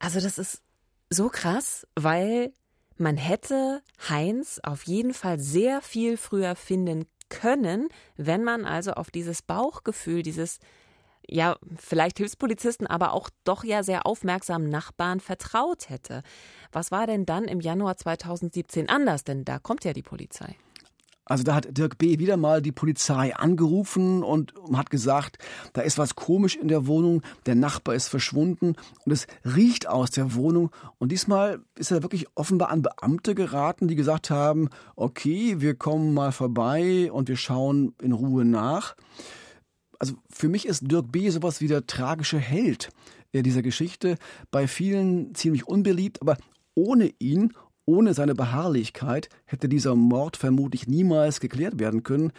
Also 0.00 0.20
das 0.20 0.36
ist 0.36 0.60
so 1.08 1.30
krass, 1.30 1.86
weil 1.96 2.52
man 2.98 3.16
hätte 3.16 3.80
Heinz 4.06 4.60
auf 4.62 4.82
jeden 4.82 5.14
Fall 5.14 5.38
sehr 5.38 5.80
viel 5.80 6.18
früher 6.18 6.54
finden 6.54 7.06
können, 7.28 7.88
wenn 8.16 8.44
man 8.44 8.64
also 8.64 8.92
auf 8.92 9.10
dieses 9.10 9.42
Bauchgefühl, 9.42 10.22
dieses 10.22 10.58
ja, 11.30 11.56
vielleicht 11.76 12.18
Hilfspolizisten, 12.18 12.86
aber 12.86 13.12
auch 13.12 13.28
doch 13.44 13.62
ja 13.62 13.82
sehr 13.82 14.06
aufmerksamen 14.06 14.70
Nachbarn 14.70 15.20
vertraut 15.20 15.90
hätte. 15.90 16.22
Was 16.72 16.90
war 16.90 17.06
denn 17.06 17.26
dann 17.26 17.44
im 17.44 17.60
Januar 17.60 17.96
2017 17.98 18.88
anders? 18.88 19.24
Denn 19.24 19.44
da 19.44 19.58
kommt 19.58 19.84
ja 19.84 19.92
die 19.92 20.02
Polizei. 20.02 20.56
Also 21.28 21.44
da 21.44 21.54
hat 21.54 21.76
Dirk 21.76 21.98
B. 21.98 22.18
wieder 22.18 22.36
mal 22.36 22.62
die 22.62 22.72
Polizei 22.72 23.36
angerufen 23.36 24.22
und 24.22 24.54
hat 24.72 24.90
gesagt, 24.90 25.38
da 25.74 25.82
ist 25.82 25.98
was 25.98 26.16
komisch 26.16 26.56
in 26.56 26.68
der 26.68 26.86
Wohnung, 26.86 27.22
der 27.46 27.54
Nachbar 27.54 27.94
ist 27.94 28.08
verschwunden 28.08 28.74
und 29.04 29.12
es 29.12 29.26
riecht 29.44 29.86
aus 29.86 30.10
der 30.10 30.34
Wohnung. 30.34 30.70
Und 30.98 31.12
diesmal 31.12 31.60
ist 31.76 31.90
er 31.90 32.02
wirklich 32.02 32.26
offenbar 32.34 32.70
an 32.70 32.82
Beamte 32.82 33.34
geraten, 33.34 33.88
die 33.88 33.94
gesagt 33.94 34.30
haben, 34.30 34.70
okay, 34.96 35.60
wir 35.60 35.74
kommen 35.74 36.14
mal 36.14 36.32
vorbei 36.32 37.12
und 37.12 37.28
wir 37.28 37.36
schauen 37.36 37.94
in 38.00 38.12
Ruhe 38.12 38.46
nach. 38.46 38.96
Also 39.98 40.14
für 40.30 40.48
mich 40.48 40.66
ist 40.66 40.90
Dirk 40.90 41.12
B. 41.12 41.28
sowas 41.28 41.60
wie 41.60 41.68
der 41.68 41.86
tragische 41.86 42.38
Held 42.38 42.88
dieser 43.34 43.62
Geschichte. 43.62 44.16
Bei 44.50 44.66
vielen 44.66 45.34
ziemlich 45.34 45.68
unbeliebt, 45.68 46.22
aber 46.22 46.38
ohne 46.74 47.10
ihn, 47.18 47.52
ohne 47.88 48.12
seine 48.12 48.34
Beharrlichkeit 48.34 49.30
hätte 49.46 49.66
dieser 49.66 49.94
Mord 49.94 50.36
vermutlich 50.36 50.86
niemals 50.86 51.40
geklärt 51.40 51.80
werden 51.80 52.02
können. 52.02 52.32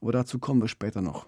Aber 0.00 0.12
dazu 0.12 0.38
kommen 0.38 0.62
wir 0.62 0.68
später 0.68 1.02
noch. 1.02 1.26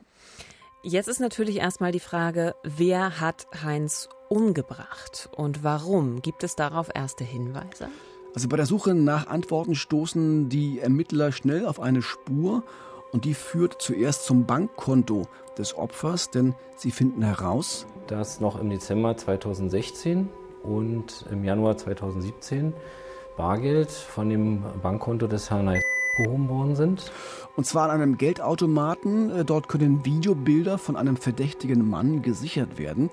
Jetzt 0.83 1.09
ist 1.09 1.21
natürlich 1.21 1.59
erstmal 1.59 1.93
die 1.93 2.01
Frage, 2.01 2.55
wer 2.65 3.21
hat 3.21 3.47
Heinz 3.63 4.09
umgebracht 4.31 5.29
und 5.37 5.63
warum? 5.63 6.23
Gibt 6.23 6.43
es 6.43 6.57
darauf 6.57 6.89
erste 6.95 7.23
Hinweise? 7.23 7.89
Also 8.35 8.49
bei 8.49 8.57
der 8.57 8.67
Suche 8.67 8.95
nach 8.95 9.27
Antworten 9.27 9.75
stoßen 9.75 10.49
die 10.49 10.81
Ermittler 10.81 11.31
schnell 11.33 11.67
auf 11.67 11.79
eine 11.79 12.01
Spur 12.01 12.63
und 13.13 13.27
die 13.27 13.35
führt 13.35 13.81
zuerst 13.81 14.25
zum 14.25 14.47
Bankkonto 14.47 15.27
des 15.59 15.77
Opfers, 15.77 16.31
denn 16.31 16.55
sie 16.77 16.91
finden 16.91 17.23
heraus, 17.23 17.87
dass 18.07 18.41
noch 18.41 18.59
im 18.59 18.71
Dezember 18.71 19.17
2016 19.17 20.29
und 20.63 21.27
im 21.31 21.45
Januar 21.45 21.77
2017 21.77 22.73
Bargeld 23.37 23.91
von 23.91 24.29
dem 24.29 24.63
Bankkonto 24.83 25.27
des 25.27 25.51
Herrn 25.51 25.81
gehoben 26.17 26.49
worden 26.49 26.77
sind. 26.77 27.13
Und 27.57 27.67
zwar 27.67 27.85
an 27.85 27.91
einem 27.91 28.17
Geldautomaten. 28.19 29.31
Äh, 29.31 29.45
dort 29.45 29.69
können 29.69 30.05
Videobilder 30.05 30.79
von 30.79 30.97
einem 30.97 31.17
verdächtigen 31.17 31.89
Mann 31.89 32.23
gesichert 32.23 32.79
werden. 32.79 33.11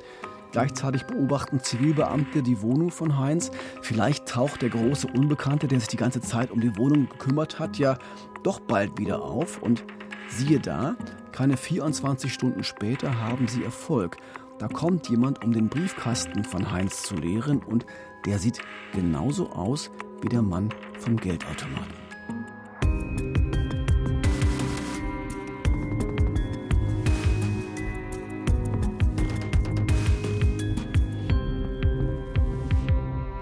Gleichzeitig 0.52 1.06
beobachten 1.06 1.62
Zivilbeamte 1.62 2.44
die 2.44 2.62
Wohnung 2.62 2.92
von 2.92 3.18
Heinz. 3.18 3.52
Vielleicht 3.82 4.28
taucht 4.28 4.62
der 4.62 4.70
große 4.70 5.08
Unbekannte, 5.08 5.68
der 5.68 5.80
sich 5.80 5.90
die 5.90 5.98
ganze 5.98 6.22
Zeit 6.22 6.52
um 6.52 6.62
die 6.62 6.78
Wohnung 6.78 7.10
gekümmert 7.10 7.60
hat, 7.60 7.78
ja 7.78 7.98
doch 8.44 8.60
bald 8.60 9.00
wieder 9.00 9.24
auf. 9.24 9.62
Und 9.62 9.84
siehe 10.30 10.60
da, 10.60 10.96
keine 11.32 11.58
24 11.58 12.32
Stunden 12.32 12.64
später 12.64 13.20
haben 13.20 13.48
sie 13.48 13.64
Erfolg. 13.64 14.18
Da 14.60 14.68
kommt 14.68 15.10
jemand, 15.10 15.44
um 15.44 15.52
den 15.52 15.70
Briefkasten 15.70 16.44
von 16.44 16.72
Heinz 16.72 17.02
zu 17.02 17.16
leeren 17.16 17.64
und 17.64 17.86
der 18.26 18.38
sieht 18.38 18.60
genauso 18.94 19.50
aus 19.50 19.90
wie 20.24 20.30
der 20.30 20.42
Mann 20.42 20.70
vom 21.00 21.18
Geldautomaten. 21.18 21.94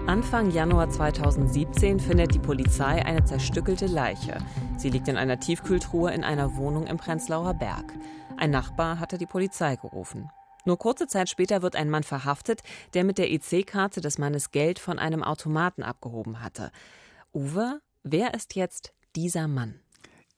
Anfang 0.06 0.50
Januar 0.50 0.90
2017 0.90 1.98
findet 1.98 2.34
die 2.34 2.38
Polizei 2.38 3.04
eine 3.06 3.24
zerstückelte 3.24 3.86
Leiche. 3.86 4.36
Sie 4.76 4.90
liegt 4.90 5.08
in 5.08 5.16
einer 5.16 5.40
Tiefkühltruhe 5.40 6.12
in 6.12 6.22
einer 6.22 6.56
Wohnung 6.56 6.86
im 6.86 6.98
Prenzlauer 6.98 7.54
Berg. 7.54 7.94
Ein 8.36 8.50
Nachbar 8.50 8.98
hatte 8.98 9.16
die 9.16 9.26
Polizei 9.26 9.76
gerufen. 9.76 10.30
Nur 10.64 10.78
kurze 10.78 11.06
Zeit 11.06 11.28
später 11.28 11.62
wird 11.62 11.76
ein 11.76 11.90
Mann 11.90 12.04
verhaftet, 12.04 12.62
der 12.94 13.04
mit 13.04 13.18
der 13.18 13.30
EC-Karte 13.30 14.00
des 14.00 14.18
Mannes 14.18 14.50
Geld 14.50 14.78
von 14.78 14.98
einem 14.98 15.22
Automaten 15.22 15.82
abgehoben 15.82 16.42
hatte. 16.42 16.70
Uwe, 17.32 17.80
wer 18.02 18.34
ist 18.34 18.54
jetzt 18.54 18.92
dieser 19.16 19.48
Mann? 19.48 19.80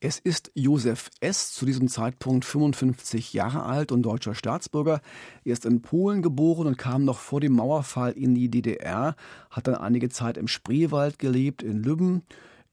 Es 0.07 0.19
ist 0.19 0.51
Josef 0.55 1.11
S., 1.21 1.55
zu 1.55 1.65
diesem 1.65 1.89
Zeitpunkt 1.89 2.45
55 2.45 3.33
Jahre 3.33 3.63
alt 3.63 3.91
und 3.91 4.03
deutscher 4.03 4.35
Staatsbürger. 4.35 5.01
Er 5.45 5.53
ist 5.53 5.65
in 5.65 5.81
Polen 5.81 6.21
geboren 6.21 6.67
und 6.67 6.77
kam 6.77 7.07
noch 7.07 7.19
vor 7.19 7.41
dem 7.41 7.55
Mauerfall 7.55 8.13
in 8.13 8.35
die 8.35 8.51
DDR, 8.51 9.17
hat 9.51 9.67
dann 9.67 9.77
einige 9.77 10.11
Zeit 10.11 10.37
im 10.37 10.47
Spreewald 10.47 11.19
gelebt, 11.19 11.63
in 11.63 11.83
Lübben. 11.83 12.23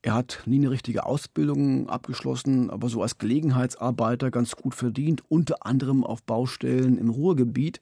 Er 0.04 0.16
hat 0.16 0.44
nie 0.46 0.58
eine 0.58 0.72
richtige 0.72 1.06
Ausbildung 1.06 1.88
abgeschlossen, 1.88 2.72
aber 2.72 2.90
so 2.90 3.04
als 3.04 3.20
Gelegenheitsarbeiter 3.20 4.32
ganz 4.32 4.56
gut 4.56 4.74
verdient, 4.74 5.24
unter 5.30 5.66
anderem 5.66 6.04
auf 6.04 6.24
Baustellen 6.24 6.98
im 6.98 7.10
Ruhrgebiet. 7.10 7.82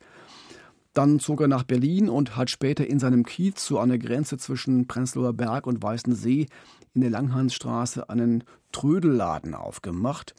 Dann 0.94 1.20
zog 1.20 1.40
er 1.42 1.48
nach 1.48 1.64
Berlin 1.64 2.10
und 2.10 2.36
hat 2.36 2.50
später 2.50 2.86
in 2.86 3.00
seinem 3.00 3.24
Kiez 3.24 3.66
so 3.66 3.80
an 3.80 3.90
der 3.90 4.00
Grenze 4.00 4.38
zwischen 4.38 4.88
Prenzlauer 4.88 5.34
Berg 5.34 5.66
und 5.66 5.82
Weißensee 5.82 6.48
in 6.94 7.02
der 7.02 7.10
Langhansstraße 7.10 8.10
einen 8.10 8.44
Trödelladen 8.74 9.56
aufgemacht. 9.56 10.36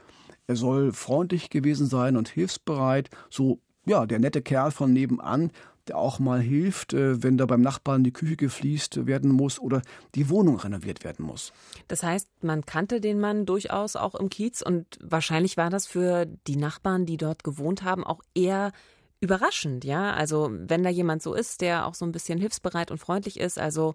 Er 0.47 0.57
soll 0.57 0.93
freundlich 0.93 1.49
gewesen 1.49 1.87
sein 1.87 2.17
und 2.17 2.29
hilfsbereit, 2.29 3.09
so 3.31 3.61
ja, 3.87 4.05
der 4.05 4.19
nette 4.19 4.43
Kerl 4.43 4.71
von 4.71 4.93
nebenan, 4.93 5.51
der 5.89 5.99
auch 5.99 6.19
mal 6.19 6.41
hilft, 6.41 6.93
äh, 6.93 7.23
wenn 7.23 7.39
da 7.39 7.47
beim 7.47 7.61
Nachbarn 7.61 8.05
die 8.05 8.13
Küche 8.13 8.37
gefliest 8.37 9.07
werden 9.07 9.31
muss 9.31 9.59
oder 9.59 9.83
die 10.15 10.29
Wohnung 10.29 10.59
renoviert 10.59 11.05
werden 11.05 11.25
muss. 11.25 11.53
Das 11.89 12.03
heißt, 12.03 12.29
man 12.43 12.65
kannte 12.65 13.01
den 13.01 13.21
Mann 13.21 13.47
durchaus 13.47 13.97
auch 13.97 14.15
im 14.15 14.31
Kiez 14.31 14.63
und 14.63 14.99
wahrscheinlich 15.03 15.57
war 15.57 15.71
das 15.71 15.87
für 15.87 16.27
die 16.47 16.57
Nachbarn, 16.57 17.07
die 17.07 17.17
dort 17.17 17.45
gewohnt 17.45 17.83
haben, 17.83 18.05
auch 18.05 18.21
eher 18.35 18.73
überraschend, 19.21 19.85
ja? 19.85 20.13
Also, 20.15 20.51
wenn 20.51 20.83
da 20.83 20.89
jemand 20.89 21.23
so 21.23 21.35
ist, 21.35 21.61
der 21.61 21.87
auch 21.87 21.95
so 21.95 22.07
ein 22.07 22.13
bisschen 22.13 22.39
hilfsbereit 22.39 22.91
und 22.91 22.99
freundlich 22.99 23.39
ist, 23.39 23.59
also 23.59 23.95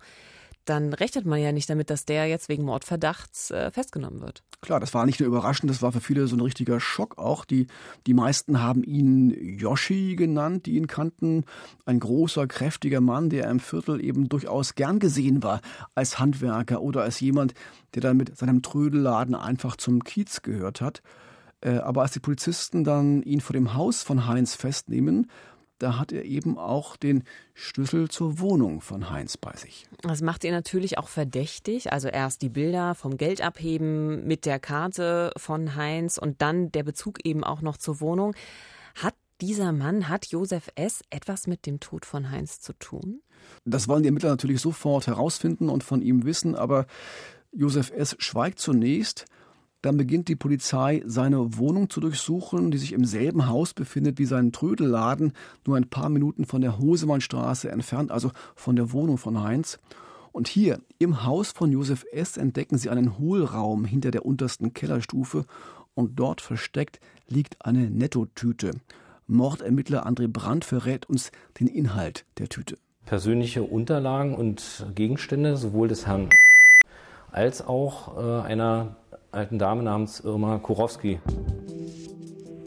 dann 0.66 0.94
rechnet 0.94 1.26
man 1.26 1.40
ja 1.40 1.52
nicht 1.52 1.70
damit, 1.70 1.90
dass 1.90 2.06
der 2.06 2.26
jetzt 2.28 2.50
wegen 2.50 2.64
Mordverdachts 2.64 3.52
äh, 3.52 3.72
festgenommen 3.72 4.22
wird. 4.22 4.44
Klar, 4.62 4.80
das 4.80 4.94
war 4.94 5.06
nicht 5.06 5.20
nur 5.20 5.28
überraschend, 5.28 5.70
das 5.70 5.82
war 5.82 5.92
für 5.92 6.02
viele 6.02 6.28
so 6.28 6.36
ein 6.36 6.42
richtiger 6.42 6.80
Schock 6.80 7.18
auch. 7.18 7.46
Die, 7.46 7.68
die 8.08 8.14
meisten 8.14 8.62
haben 8.62 8.84
ihn 8.84 9.30
Yoshi 9.60 10.16
genannt, 10.16 10.66
die 10.66 10.76
ihn 10.76 10.88
kannten. 10.88 11.46
Ein 11.86 12.00
großer, 12.00 12.48
kräftiger 12.48 13.02
Mann, 13.02 13.30
der 13.30 13.50
im 13.50 13.60
Viertel 13.60 14.04
eben 14.04 14.28
durchaus 14.30 14.76
gern 14.76 15.00
gesehen 15.00 15.44
war 15.44 15.62
als 15.94 16.20
Handwerker 16.20 16.82
oder 16.82 17.04
als 17.04 17.20
jemand, 17.20 17.54
der 17.94 18.02
dann 18.02 18.18
mit 18.18 18.36
seinem 18.38 18.62
Trödelladen 18.62 19.36
einfach 19.36 19.76
zum 19.76 20.04
Kiez 20.04 20.42
gehört 20.42 20.82
hat. 20.82 21.02
Äh, 21.62 21.78
aber 21.78 22.02
als 22.02 22.12
die 22.12 22.20
Polizisten 22.20 22.84
dann 22.84 23.24
ihn 23.24 23.42
vor 23.42 23.54
dem 23.54 23.74
Haus 23.74 24.04
von 24.04 24.28
Heinz 24.28 24.56
festnehmen, 24.56 25.28
da 25.80 26.00
hat 26.00 26.12
er 26.12 26.24
eben 26.24 26.58
auch 26.58 26.96
den 26.96 27.24
Schlüssel 27.54 28.10
zur 28.10 28.40
Wohnung 28.40 28.82
von 28.82 29.10
Heinz 29.10 29.38
bei 29.38 29.56
sich. 29.56 29.88
Das 30.02 30.22
macht 30.22 30.44
ihn 30.44 30.52
natürlich 30.52 30.98
auch 30.98 31.08
verdächtig. 31.08 31.92
Also 31.92 32.08
erst 32.08 32.42
die 32.42 32.50
Bilder 32.50 32.96
vom 32.96 33.18
Geld 33.18 33.42
abheben 33.42 34.26
mit 34.26 34.46
der 34.46 34.60
Karte 34.60 35.32
von 35.38 35.76
Heinz 35.76 36.18
und 36.18 36.42
dann 36.42 36.72
der 36.72 36.84
Bezug 36.84 37.26
eben 37.26 37.44
auch 37.44 37.62
noch 37.62 37.78
zur 37.78 38.00
Wohnung. 38.00 38.36
Hat 38.96 39.16
dieser 39.42 39.74
Mann, 39.74 40.08
hat 40.08 40.28
Josef 40.28 40.70
S. 40.76 41.02
etwas 41.10 41.48
mit 41.48 41.66
dem 41.66 41.82
Tod 41.82 42.06
von 42.06 42.32
Heinz 42.32 42.62
zu 42.62 42.74
tun? 42.74 43.22
Das 43.66 43.88
wollen 43.88 44.04
die 44.04 44.08
Ermittler 44.08 44.30
natürlich 44.30 44.62
sofort 44.62 45.08
herausfinden 45.08 45.70
und 45.70 45.84
von 45.84 46.02
ihm 46.02 46.24
wissen, 46.24 46.56
aber 46.56 46.88
Josef 47.52 47.92
S. 47.92 48.16
schweigt 48.20 48.60
zunächst 48.60 49.26
dann 49.86 49.98
beginnt 49.98 50.30
die 50.30 50.36
Polizei, 50.36 51.04
seine 51.06 51.58
Wohnung 51.58 51.92
zu 51.92 52.00
durchsuchen, 52.02 52.72
die 52.72 52.80
sich 52.80 52.92
im 52.92 53.06
selben 53.06 53.48
Haus 53.48 53.74
befindet 53.74 54.18
wie 54.18 54.26
sein 54.26 54.52
Trödelladen, 54.52 55.34
nur 55.66 55.78
ein 55.78 55.88
paar 55.88 56.10
Minuten 56.10 56.46
von 56.46 56.62
der 56.62 56.80
Hosemannstraße 56.80 57.70
entfernt, 57.70 58.12
also 58.12 58.32
von 58.56 58.76
der 58.76 58.92
Wohnung 58.92 59.20
von 59.20 59.44
Heinz. 59.44 59.78
Und 60.32 60.48
hier, 60.48 60.80
im 60.98 61.24
Haus 61.24 61.52
von 61.52 61.72
Josef 61.72 62.04
S., 62.12 62.36
entdecken 62.36 62.80
sie 62.80 62.90
einen 62.90 63.20
Hohlraum 63.20 63.86
hinter 63.86 64.10
der 64.10 64.26
untersten 64.26 64.74
Kellerstufe 64.74 65.46
und 65.94 66.20
dort 66.20 66.42
versteckt 66.42 67.00
liegt 67.28 67.64
eine 67.64 67.90
Nettotüte. 67.90 68.72
Mordermittler 69.28 70.08
André 70.08 70.28
Brandt 70.28 70.66
verrät 70.66 71.08
uns 71.08 71.32
den 71.60 71.68
Inhalt 71.68 72.26
der 72.40 72.50
Tüte. 72.50 72.78
Persönliche 73.06 73.62
Unterlagen 73.62 74.34
und 74.34 74.88
Gegenstände 74.96 75.58
sowohl 75.58 75.88
des 75.88 76.08
Herrn 76.08 76.30
als 77.32 77.66
auch 77.68 78.18
äh, 78.18 78.48
einer 78.48 78.96
alten 79.36 79.60
Dame 79.60 79.84
namens 79.84 80.22
Irma 80.22 80.58
Kurowski. 80.60 81.20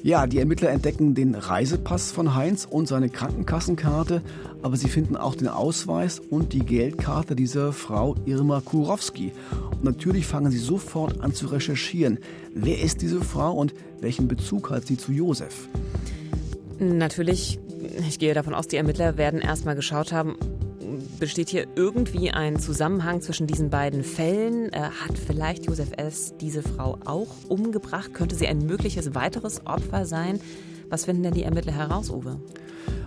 Ja, 0.03 0.27
die 0.27 0.39
Ermittler 0.39 0.71
entdecken 0.71 1.15
den 1.15 1.35
Reisepass 1.35 2.13
von 2.13 2.35
Heinz 2.35 2.67
und 2.71 2.87
seine 2.87 3.09
Krankenkassenkarte, 3.09 4.23
aber 4.63 4.77
sie 4.77 4.89
finden 4.89 5.17
auch 5.17 5.35
den 5.35 5.49
Ausweis 5.49 6.21
und 6.21 6.53
die 6.53 6.61
Geldkarte 6.61 7.35
dieser 7.35 7.73
Frau 7.73 8.15
Irma 8.25 8.61
Kurowski. 8.61 9.33
Und 9.73 9.85
natürlich 9.85 10.27
fangen 10.27 10.53
sie 10.53 10.59
sofort 10.59 11.21
an 11.21 11.35
zu 11.35 11.47
recherchieren. 11.47 12.19
Wer 12.55 12.81
ist 12.81 13.03
diese 13.03 13.23
Frau 13.23 13.53
und 13.53 13.75
welchen 14.01 14.29
Bezug 14.29 14.71
hat 14.71 14.87
sie 14.87 14.97
zu 14.97 15.11
Josef? 15.11 15.69
Natürlich, 16.79 17.59
ich 18.09 18.19
gehe 18.19 18.35
davon 18.35 18.55
aus, 18.55 18.69
die 18.69 18.77
Ermittler 18.77 19.17
werden 19.17 19.41
erstmal 19.41 19.75
geschaut 19.75 20.13
haben, 20.13 20.37
Besteht 21.19 21.49
hier 21.49 21.67
irgendwie 21.75 22.31
ein 22.31 22.61
Zusammenhang 22.61 23.21
zwischen 23.21 23.49
diesen 23.49 23.71
beiden 23.71 24.05
Fällen? 24.05 24.73
Äh, 24.73 24.83
hat 24.83 25.19
vielleicht 25.19 25.67
Josef 25.67 25.89
S. 25.97 26.35
diese 26.41 26.63
Frau 26.63 26.97
auch 27.07 27.27
umgebracht? 27.49 28.15
Könnte 28.15 28.37
sie 28.37 28.47
ein 28.47 28.59
mögliches 28.59 29.17
weiteres 29.17 29.67
Opfer 29.67 30.07
sein? 30.07 30.39
Was 30.91 31.07
finden 31.07 31.25
denn 31.25 31.35
die 31.35 31.43
Ermittler 31.43 31.73
heraus, 31.73 32.11
Uwe? 32.11 32.41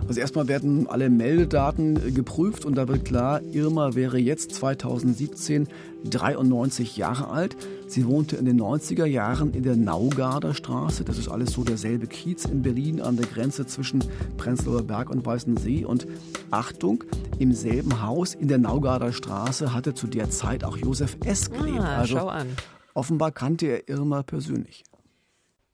Also 0.08 0.20
erstmal 0.20 0.48
werden 0.48 0.86
alle 0.88 1.10
Meldedaten 1.10 2.14
geprüft 2.14 2.64
und 2.64 2.76
da 2.76 2.88
wird 2.88 3.04
klar, 3.04 3.40
Irma 3.52 3.94
wäre 3.94 4.18
jetzt 4.18 4.52
2017 4.52 5.68
93 6.04 6.96
Jahre 6.96 7.28
alt. 7.28 7.56
Sie 7.86 8.06
wohnte 8.06 8.36
in 8.36 8.44
den 8.44 8.60
90er 8.60 9.04
Jahren 9.04 9.52
in 9.52 9.62
der 9.62 9.76
Naugarder 9.76 10.54
Straße. 10.54 11.04
Das 11.04 11.18
ist 11.18 11.28
alles 11.28 11.52
so 11.52 11.62
derselbe 11.62 12.06
Kiez 12.06 12.44
in 12.44 12.62
Berlin 12.62 13.00
an 13.00 13.16
der 13.16 13.26
Grenze 13.26 13.66
zwischen 13.66 14.02
Prenzlauer 14.36 14.82
Berg 14.82 15.10
und 15.10 15.24
Weißensee. 15.24 15.84
Und 15.84 16.06
Achtung, 16.50 17.04
im 17.38 17.52
selben 17.52 18.02
Haus 18.02 18.34
in 18.34 18.48
der 18.48 18.58
Naugarder 18.58 19.12
Straße 19.12 19.74
hatte 19.74 19.94
zu 19.94 20.06
der 20.06 20.30
Zeit 20.30 20.64
auch 20.64 20.76
Josef 20.76 21.16
S. 21.24 21.50
gelebt. 21.50 21.80
Ah, 21.80 21.98
also 21.98 22.18
schau 22.18 22.28
an. 22.28 22.48
offenbar 22.94 23.30
kannte 23.30 23.66
er 23.66 23.88
Irma 23.88 24.22
persönlich. 24.22 24.84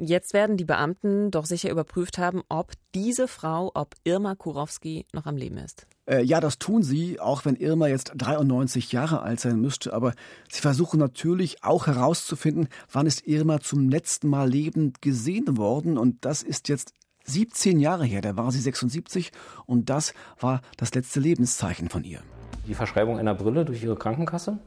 Jetzt 0.01 0.33
werden 0.33 0.57
die 0.57 0.65
Beamten 0.65 1.33
doch 1.33 1.45
sicher 1.45 1.71
überprüft 1.71 2.19
haben, 2.19 2.43
ob 2.49 2.73
diese 2.95 3.27
Frau, 3.27 3.73
ob 3.75 3.97
Irma 4.05 4.37
Kurowski 4.37 5.05
noch 5.13 5.27
am 5.27 5.37
Leben 5.37 5.59
ist. 5.59 5.89
Äh, 6.09 6.23
ja, 6.23 6.39
das 6.41 6.61
tun 6.61 6.85
sie, 6.85 7.19
auch 7.19 7.45
wenn 7.45 7.57
Irma 7.57 7.89
jetzt 7.89 8.13
93 8.15 8.93
Jahre 8.93 9.23
alt 9.23 9.41
sein 9.41 9.61
müsste. 9.61 9.93
Aber 9.93 10.15
sie 10.49 10.61
versuchen 10.61 11.01
natürlich 11.01 11.65
auch 11.65 11.89
herauszufinden, 11.89 12.69
wann 12.93 13.07
ist 13.07 13.27
Irma 13.27 13.59
zum 13.59 13.89
letzten 13.89 14.29
Mal 14.29 14.49
lebend 14.49 15.03
gesehen 15.03 15.57
worden. 15.57 15.99
Und 15.99 16.25
das 16.25 16.45
ist 16.45 16.69
jetzt 16.69 16.93
17 17.25 17.81
Jahre 17.81 18.05
her. 18.05 18.21
Da 18.21 18.37
war 18.37 18.53
sie 18.53 18.61
76 18.61 19.33
und 19.67 19.91
das 19.91 20.15
war 20.39 20.61
das 20.77 20.95
letzte 20.95 21.19
Lebenszeichen 21.19 21.89
von 21.89 22.05
ihr. 22.05 22.21
Die 22.69 22.75
Verschreibung 22.75 23.19
einer 23.19 23.35
Brille 23.35 23.65
durch 23.65 23.83
ihre 23.83 23.97
Krankenkasse 23.97 24.59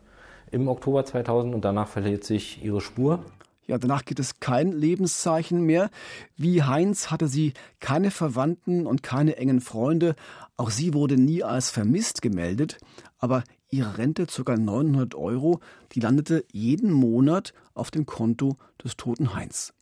im 0.52 0.68
Oktober 0.68 1.06
2000 1.06 1.56
und 1.56 1.64
danach 1.64 1.88
verliert 1.88 2.26
sich 2.26 2.62
ihre 2.64 2.82
Spur. 2.82 3.24
Ja, 3.68 3.78
danach 3.78 4.06
gibt 4.06 4.20
es 4.20 4.40
kein 4.40 4.72
Lebenszeichen 4.72 5.62
mehr. 5.62 5.90
Wie 6.36 6.64
Heinz 6.64 7.12
hatte 7.12 7.28
sie 7.28 7.54
keine 7.80 8.12
Verwandten 8.12 8.88
und 8.88 9.04
keine 9.04 9.38
engen 9.38 9.62
Freunde. 9.62 10.16
Auch 10.58 10.72
sie 10.72 10.94
wurde 10.94 11.16
nie 11.16 11.44
als 11.44 11.70
vermisst 11.70 12.22
gemeldet. 12.22 12.78
Aber 13.18 13.44
ihre 13.70 13.98
Rente, 13.98 14.26
ca. 14.26 14.58
900 14.58 15.16
Euro, 15.16 15.60
die 15.94 16.00
landete 16.00 16.44
jeden 16.52 16.92
Monat 16.92 17.54
auf 17.74 17.92
dem 17.92 18.06
Konto 18.06 18.58
des 18.84 18.98
toten 18.98 19.36
Heinz. 19.36 19.74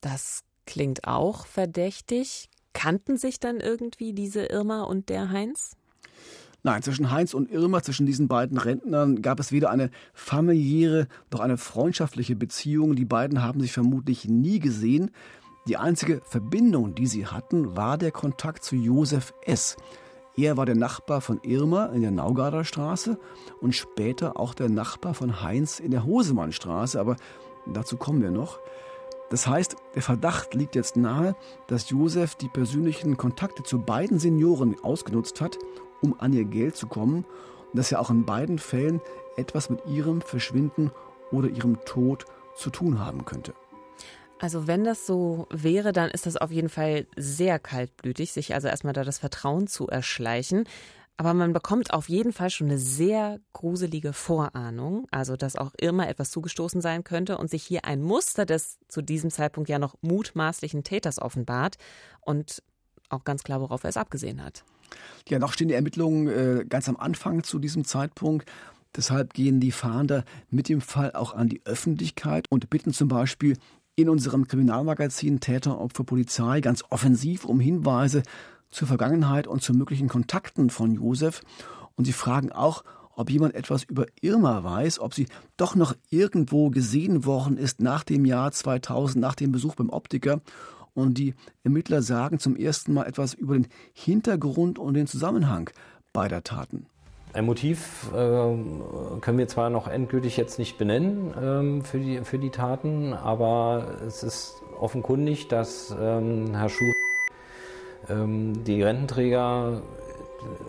Das 0.00 0.42
klingt 0.64 1.06
auch 1.06 1.46
verdächtig. 1.46 2.48
Kannten 2.72 3.18
sich 3.18 3.40
dann 3.40 3.60
irgendwie 3.60 4.12
diese 4.14 4.46
Irma 4.46 4.84
und 4.84 5.08
der 5.08 5.30
Heinz? 5.30 5.76
Nein, 6.64 6.82
zwischen 6.82 7.10
Heinz 7.10 7.34
und 7.34 7.50
Irma, 7.50 7.82
zwischen 7.82 8.06
diesen 8.06 8.28
beiden 8.28 8.56
Rentnern, 8.56 9.20
gab 9.20 9.40
es 9.40 9.50
weder 9.50 9.70
eine 9.70 9.90
familiäre 10.14 11.08
noch 11.32 11.40
eine 11.40 11.58
freundschaftliche 11.58 12.36
Beziehung. 12.36 12.94
Die 12.94 13.04
beiden 13.04 13.42
haben 13.42 13.60
sich 13.60 13.72
vermutlich 13.72 14.28
nie 14.28 14.60
gesehen. 14.60 15.10
Die 15.66 15.76
einzige 15.76 16.20
Verbindung, 16.24 16.94
die 16.94 17.08
sie 17.08 17.26
hatten, 17.26 17.76
war 17.76 17.98
der 17.98 18.12
Kontakt 18.12 18.62
zu 18.62 18.76
Josef 18.76 19.34
S. 19.44 19.76
Er 20.36 20.56
war 20.56 20.64
der 20.64 20.76
Nachbar 20.76 21.20
von 21.20 21.40
Irma 21.42 21.86
in 21.86 22.02
der 22.02 22.12
Naugarder 22.12 22.64
Straße 22.64 23.18
und 23.60 23.74
später 23.74 24.38
auch 24.38 24.54
der 24.54 24.68
Nachbar 24.68 25.14
von 25.14 25.42
Heinz 25.42 25.80
in 25.80 25.90
der 25.90 26.04
Hosemannstraße, 26.04 26.98
aber 26.98 27.16
dazu 27.66 27.96
kommen 27.96 28.22
wir 28.22 28.30
noch. 28.30 28.60
Das 29.30 29.46
heißt, 29.46 29.76
der 29.94 30.02
Verdacht 30.02 30.54
liegt 30.54 30.76
jetzt 30.76 30.96
nahe, 30.96 31.34
dass 31.66 31.90
Josef 31.90 32.34
die 32.36 32.48
persönlichen 32.48 33.16
Kontakte 33.16 33.62
zu 33.62 33.80
beiden 33.80 34.18
Senioren 34.18 34.76
ausgenutzt 34.82 35.40
hat 35.40 35.58
um 36.02 36.18
an 36.20 36.32
ihr 36.32 36.44
Geld 36.44 36.76
zu 36.76 36.86
kommen 36.86 37.24
und 37.72 37.78
dass 37.78 37.90
ja 37.90 37.98
auch 37.98 38.10
in 38.10 38.26
beiden 38.26 38.58
Fällen 38.58 39.00
etwas 39.36 39.70
mit 39.70 39.80
ihrem 39.86 40.20
Verschwinden 40.20 40.90
oder 41.30 41.48
ihrem 41.48 41.82
Tod 41.84 42.26
zu 42.54 42.70
tun 42.70 43.00
haben 43.00 43.24
könnte. 43.24 43.54
Also 44.38 44.66
wenn 44.66 44.82
das 44.82 45.06
so 45.06 45.46
wäre, 45.50 45.92
dann 45.92 46.10
ist 46.10 46.26
das 46.26 46.36
auf 46.36 46.50
jeden 46.50 46.68
Fall 46.68 47.06
sehr 47.16 47.60
kaltblütig, 47.60 48.32
sich 48.32 48.54
also 48.54 48.66
erstmal 48.66 48.92
da 48.92 49.04
das 49.04 49.18
Vertrauen 49.18 49.68
zu 49.68 49.86
erschleichen. 49.86 50.64
Aber 51.16 51.32
man 51.34 51.52
bekommt 51.52 51.92
auf 51.92 52.08
jeden 52.08 52.32
Fall 52.32 52.50
schon 52.50 52.66
eine 52.66 52.78
sehr 52.78 53.38
gruselige 53.52 54.12
Vorahnung, 54.12 55.06
also 55.12 55.36
dass 55.36 55.54
auch 55.54 55.70
Irma 55.80 56.06
etwas 56.06 56.32
zugestoßen 56.32 56.80
sein 56.80 57.04
könnte 57.04 57.38
und 57.38 57.50
sich 57.50 57.62
hier 57.62 57.84
ein 57.84 58.02
Muster 58.02 58.44
des 58.44 58.78
zu 58.88 59.02
diesem 59.02 59.30
Zeitpunkt 59.30 59.68
ja 59.68 59.78
noch 59.78 59.94
mutmaßlichen 60.00 60.82
Täters 60.82 61.22
offenbart 61.22 61.76
und 62.20 62.64
auch 63.10 63.22
ganz 63.22 63.44
klar, 63.44 63.60
worauf 63.60 63.84
er 63.84 63.90
es 63.90 63.96
abgesehen 63.96 64.42
hat. 64.42 64.64
Ja, 65.28 65.38
noch 65.38 65.52
stehen 65.52 65.68
die 65.68 65.74
Ermittlungen 65.74 66.28
äh, 66.28 66.64
ganz 66.68 66.88
am 66.88 66.96
Anfang 66.96 67.42
zu 67.42 67.58
diesem 67.58 67.84
Zeitpunkt. 67.84 68.50
Deshalb 68.94 69.32
gehen 69.32 69.60
die 69.60 69.72
Fahnder 69.72 70.24
mit 70.50 70.68
dem 70.68 70.80
Fall 70.80 71.12
auch 71.12 71.34
an 71.34 71.48
die 71.48 71.62
Öffentlichkeit 71.64 72.46
und 72.50 72.68
bitten 72.68 72.92
zum 72.92 73.08
Beispiel 73.08 73.56
in 73.94 74.08
unserem 74.08 74.46
Kriminalmagazin 74.46 75.40
Täter, 75.40 75.80
Opfer, 75.80 76.04
Polizei 76.04 76.60
ganz 76.60 76.84
offensiv 76.90 77.44
um 77.44 77.60
Hinweise 77.60 78.22
zur 78.70 78.88
Vergangenheit 78.88 79.46
und 79.46 79.62
zu 79.62 79.72
möglichen 79.74 80.08
Kontakten 80.08 80.70
von 80.70 80.92
Josef. 80.92 81.42
Und 81.96 82.06
sie 82.06 82.12
fragen 82.12 82.52
auch, 82.52 82.84
ob 83.14 83.30
jemand 83.30 83.54
etwas 83.54 83.84
über 83.84 84.06
Irma 84.20 84.64
weiß, 84.64 84.98
ob 84.98 85.14
sie 85.14 85.26
doch 85.56 85.74
noch 85.74 85.94
irgendwo 86.08 86.70
gesehen 86.70 87.24
worden 87.24 87.58
ist 87.58 87.80
nach 87.80 88.04
dem 88.04 88.24
Jahr 88.24 88.52
2000, 88.52 89.20
nach 89.20 89.34
dem 89.34 89.52
Besuch 89.52 89.74
beim 89.74 89.90
Optiker 89.90 90.40
und 90.94 91.18
die 91.18 91.34
Ermittler 91.64 92.02
sagen 92.02 92.38
zum 92.38 92.56
ersten 92.56 92.92
Mal 92.92 93.06
etwas 93.06 93.34
über 93.34 93.54
den 93.54 93.68
Hintergrund 93.92 94.78
und 94.78 94.94
den 94.94 95.06
Zusammenhang 95.06 95.70
beider 96.12 96.42
Taten. 96.42 96.86
Ein 97.34 97.46
Motiv 97.46 98.10
äh, 98.12 98.16
können 98.16 99.38
wir 99.38 99.48
zwar 99.48 99.70
noch 99.70 99.88
endgültig 99.88 100.36
jetzt 100.36 100.58
nicht 100.58 100.76
benennen 100.76 101.32
ähm, 101.40 101.82
für, 101.82 101.98
die, 101.98 102.20
für 102.24 102.38
die 102.38 102.50
Taten, 102.50 103.14
aber 103.14 103.96
es 104.06 104.22
ist 104.22 104.62
offenkundig, 104.78 105.48
dass 105.48 105.94
ähm, 105.98 106.54
Herr 106.54 106.68
Schuh 106.68 106.92
ähm, 108.10 108.64
die 108.64 108.82
Rententräger 108.82 109.80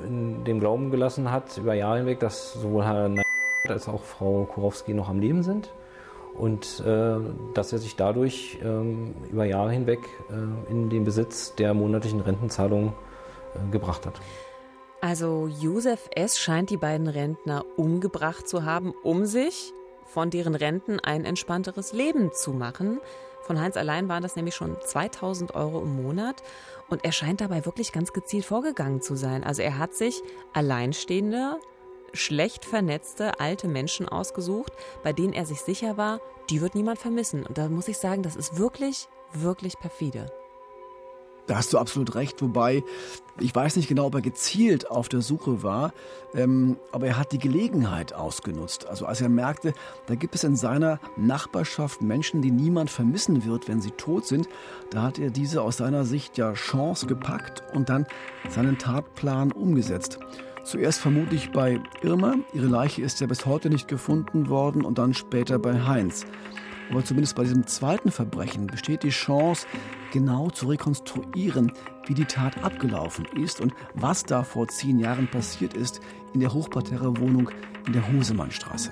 in 0.07 0.45
dem 0.45 0.62
Glauben 0.62 0.89
gelassen 0.89 1.31
hat, 1.31 1.57
über 1.57 1.73
Jahre 1.73 1.97
hinweg, 1.97 2.19
dass 2.21 2.53
sowohl 2.53 2.86
Herr 2.86 3.09
Neidert 3.09 3.25
als 3.67 3.89
auch 3.89 4.03
Frau 4.03 4.45
Kurowski 4.45 4.93
noch 4.93 5.09
am 5.09 5.19
Leben 5.19 5.43
sind 5.43 5.69
und 6.38 6.82
äh, 6.86 7.15
dass 7.54 7.74
er 7.74 7.80
sich 7.80 7.96
dadurch 7.96 8.58
ähm, 8.63 9.13
über 9.32 9.46
Jahre 9.46 9.72
hinweg 9.72 10.00
äh, 10.30 10.72
in 10.72 10.89
den 10.89 11.04
Besitz 11.04 11.56
der 11.56 11.74
monatlichen 11.74 12.22
Rentenzahlung 12.22 12.93
äh, 13.56 13.72
gebracht 13.72 14.06
hat. 14.06 14.19
Also 15.02 15.48
Josef 15.60 16.10
S. 16.15 16.39
scheint 16.39 16.69
die 16.69 16.78
beiden 16.78 17.08
Rentner 17.08 17.65
umgebracht 17.76 18.48
zu 18.48 18.63
haben, 18.63 18.93
um 19.04 19.26
sich 19.26 19.74
von 20.06 20.30
deren 20.30 20.56
Renten 20.56 21.00
ein 21.00 21.26
entspannteres 21.26 21.91
Leben 21.91 22.32
zu 22.32 22.52
machen. 22.52 23.02
Von 23.41 23.60
Heinz 23.60 23.76
allein 23.76 24.08
waren 24.08 24.24
das 24.24 24.38
nämlich 24.38 24.56
schon 24.56 24.78
2000 24.80 25.56
Euro 25.56 25.82
im 25.82 26.02
Monat. 26.02 26.41
Und 26.89 27.04
er 27.04 27.12
scheint 27.12 27.41
dabei 27.41 27.65
wirklich 27.65 27.91
ganz 27.91 28.13
gezielt 28.13 28.46
vorgegangen 28.46 29.02
zu 29.02 29.15
sein. 29.15 29.43
Also 29.43 29.62
er 29.62 29.78
hat 29.78 29.93
sich 29.93 30.22
Alleinstehende 30.54 31.58
schlecht 32.13 32.65
vernetzte 32.65 33.39
alte 33.39 33.67
Menschen 33.67 34.08
ausgesucht, 34.08 34.73
bei 35.04 35.13
denen 35.13 35.34
er 35.34 35.45
sich 35.45 35.62
sicher 35.62 35.97
war, 35.97 36.19
die 36.49 36.62
wird 36.62 36.76
niemand 36.76 36.99
vermissen. 36.99 37.45
Und 37.45 37.58
da 37.58 37.69
muss 37.69 37.88
ich 37.88 37.97
sagen, 37.97 38.23
das 38.23 38.36
ist 38.36 38.58
wirklich, 38.58 39.08
wirklich 39.34 39.78
perfide. 39.80 40.28
Da 41.47 41.58
hast 41.58 41.73
du 41.73 41.78
absolut 41.78 42.15
recht, 42.15 42.41
wobei 42.41 42.84
ich 43.38 43.54
weiß 43.54 43.76
nicht 43.76 43.89
genau, 43.89 44.06
ob 44.06 44.15
er 44.15 44.21
gezielt 44.21 44.89
auf 44.89 45.10
der 45.10 45.21
Suche 45.21 45.62
war, 45.62 45.91
ähm, 46.34 46.78
aber 46.93 47.08
er 47.08 47.17
hat 47.17 47.34
die 47.34 47.38
Gelegenheit 47.38 48.13
ausgenutzt. 48.13 48.88
Also 48.88 49.06
als 49.06 49.19
er 49.19 49.28
merkte, 49.28 49.73
da 50.06 50.15
gibt 50.15 50.36
es 50.36 50.45
in 50.45 50.56
seiner 50.56 50.99
Nachbarschaft 51.17 52.02
Menschen, 52.02 52.41
die 52.41 52.52
niemand 52.52 52.89
vermissen 52.89 53.43
wird, 53.43 53.67
wenn 53.67 53.82
sie 53.82 53.91
tot 53.91 54.26
sind, 54.26 54.47
da 54.89 55.02
hat 55.02 55.19
er 55.19 55.32
diese 55.32 55.63
aus 55.63 55.78
seiner 55.78 56.06
Sicht 56.06 56.38
ja 56.38 56.54
Chance 56.54 57.08
gepackt 57.08 57.62
und 57.73 57.89
dann 57.89 58.08
seinen 58.47 58.78
Tatplan 58.78 59.52
umgesetzt. 59.52 60.19
Zuerst 60.63 61.02
vermutlich 61.02 61.52
bei 61.52 61.82
Irma, 62.02 62.36
ihre 62.54 62.67
Leiche 62.67 63.02
ist 63.02 63.19
ja 63.19 63.28
bis 63.28 63.45
heute 63.45 63.69
nicht 63.69 63.89
gefunden 63.89 64.47
worden, 64.47 64.86
und 64.86 64.97
dann 64.97 65.13
später 65.13 65.60
bei 65.60 65.82
Heinz. 65.86 66.26
Aber 66.89 67.04
zumindest 67.04 67.36
bei 67.36 67.43
diesem 67.43 67.67
zweiten 67.67 68.12
Verbrechen 68.12 68.67
besteht 68.67 69.04
die 69.04 69.10
Chance, 69.10 69.67
genau 70.13 70.49
zu 70.49 70.67
rekonstruieren, 70.67 71.73
wie 72.06 72.13
die 72.13 72.26
Tat 72.26 72.63
abgelaufen 72.63 73.26
ist 73.41 73.60
und 73.60 73.73
was 73.93 74.23
da 74.23 74.43
vor 74.43 74.67
zehn 74.67 74.99
Jahren 74.99 75.28
passiert 75.28 75.73
ist 75.73 75.99
in 76.34 76.39
der 76.39 76.54
Hochparterre-Wohnung 76.54 77.49
in 77.86 77.93
der 77.93 78.12
Hosemannstraße. 78.12 78.91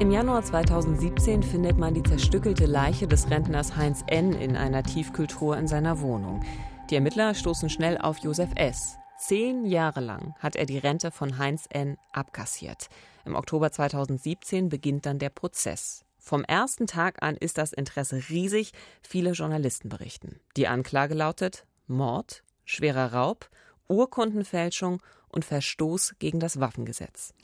Im 0.00 0.10
Januar 0.10 0.42
2017 0.42 1.42
findet 1.42 1.76
man 1.76 1.92
die 1.92 2.02
zerstückelte 2.02 2.64
Leiche 2.64 3.06
des 3.06 3.28
Rentners 3.28 3.76
Heinz 3.76 4.02
N. 4.06 4.32
in 4.32 4.56
einer 4.56 4.82
Tiefkühltruhe 4.82 5.58
in 5.58 5.68
seiner 5.68 6.00
Wohnung. 6.00 6.42
Die 6.88 6.94
Ermittler 6.94 7.34
stoßen 7.34 7.68
schnell 7.68 7.98
auf 7.98 8.16
Josef 8.16 8.48
S. 8.54 8.96
Zehn 9.18 9.66
Jahre 9.66 10.00
lang 10.00 10.34
hat 10.38 10.56
er 10.56 10.64
die 10.64 10.78
Rente 10.78 11.10
von 11.10 11.36
Heinz 11.36 11.66
N. 11.68 11.98
abkassiert. 12.12 12.88
Im 13.26 13.34
Oktober 13.34 13.72
2017 13.72 14.70
beginnt 14.70 15.04
dann 15.04 15.18
der 15.18 15.28
Prozess. 15.28 16.06
Vom 16.18 16.44
ersten 16.44 16.86
Tag 16.86 17.22
an 17.22 17.36
ist 17.36 17.58
das 17.58 17.74
Interesse 17.74 18.22
riesig. 18.30 18.72
Viele 19.02 19.32
Journalisten 19.32 19.90
berichten. 19.90 20.40
Die 20.56 20.66
Anklage 20.66 21.12
lautet 21.12 21.66
Mord, 21.86 22.42
schwerer 22.64 23.12
Raub, 23.12 23.50
Urkundenfälschung 23.86 25.02
und 25.28 25.44
Verstoß 25.44 26.14
gegen 26.18 26.40
das 26.40 26.58
Waffengesetz. 26.58 27.34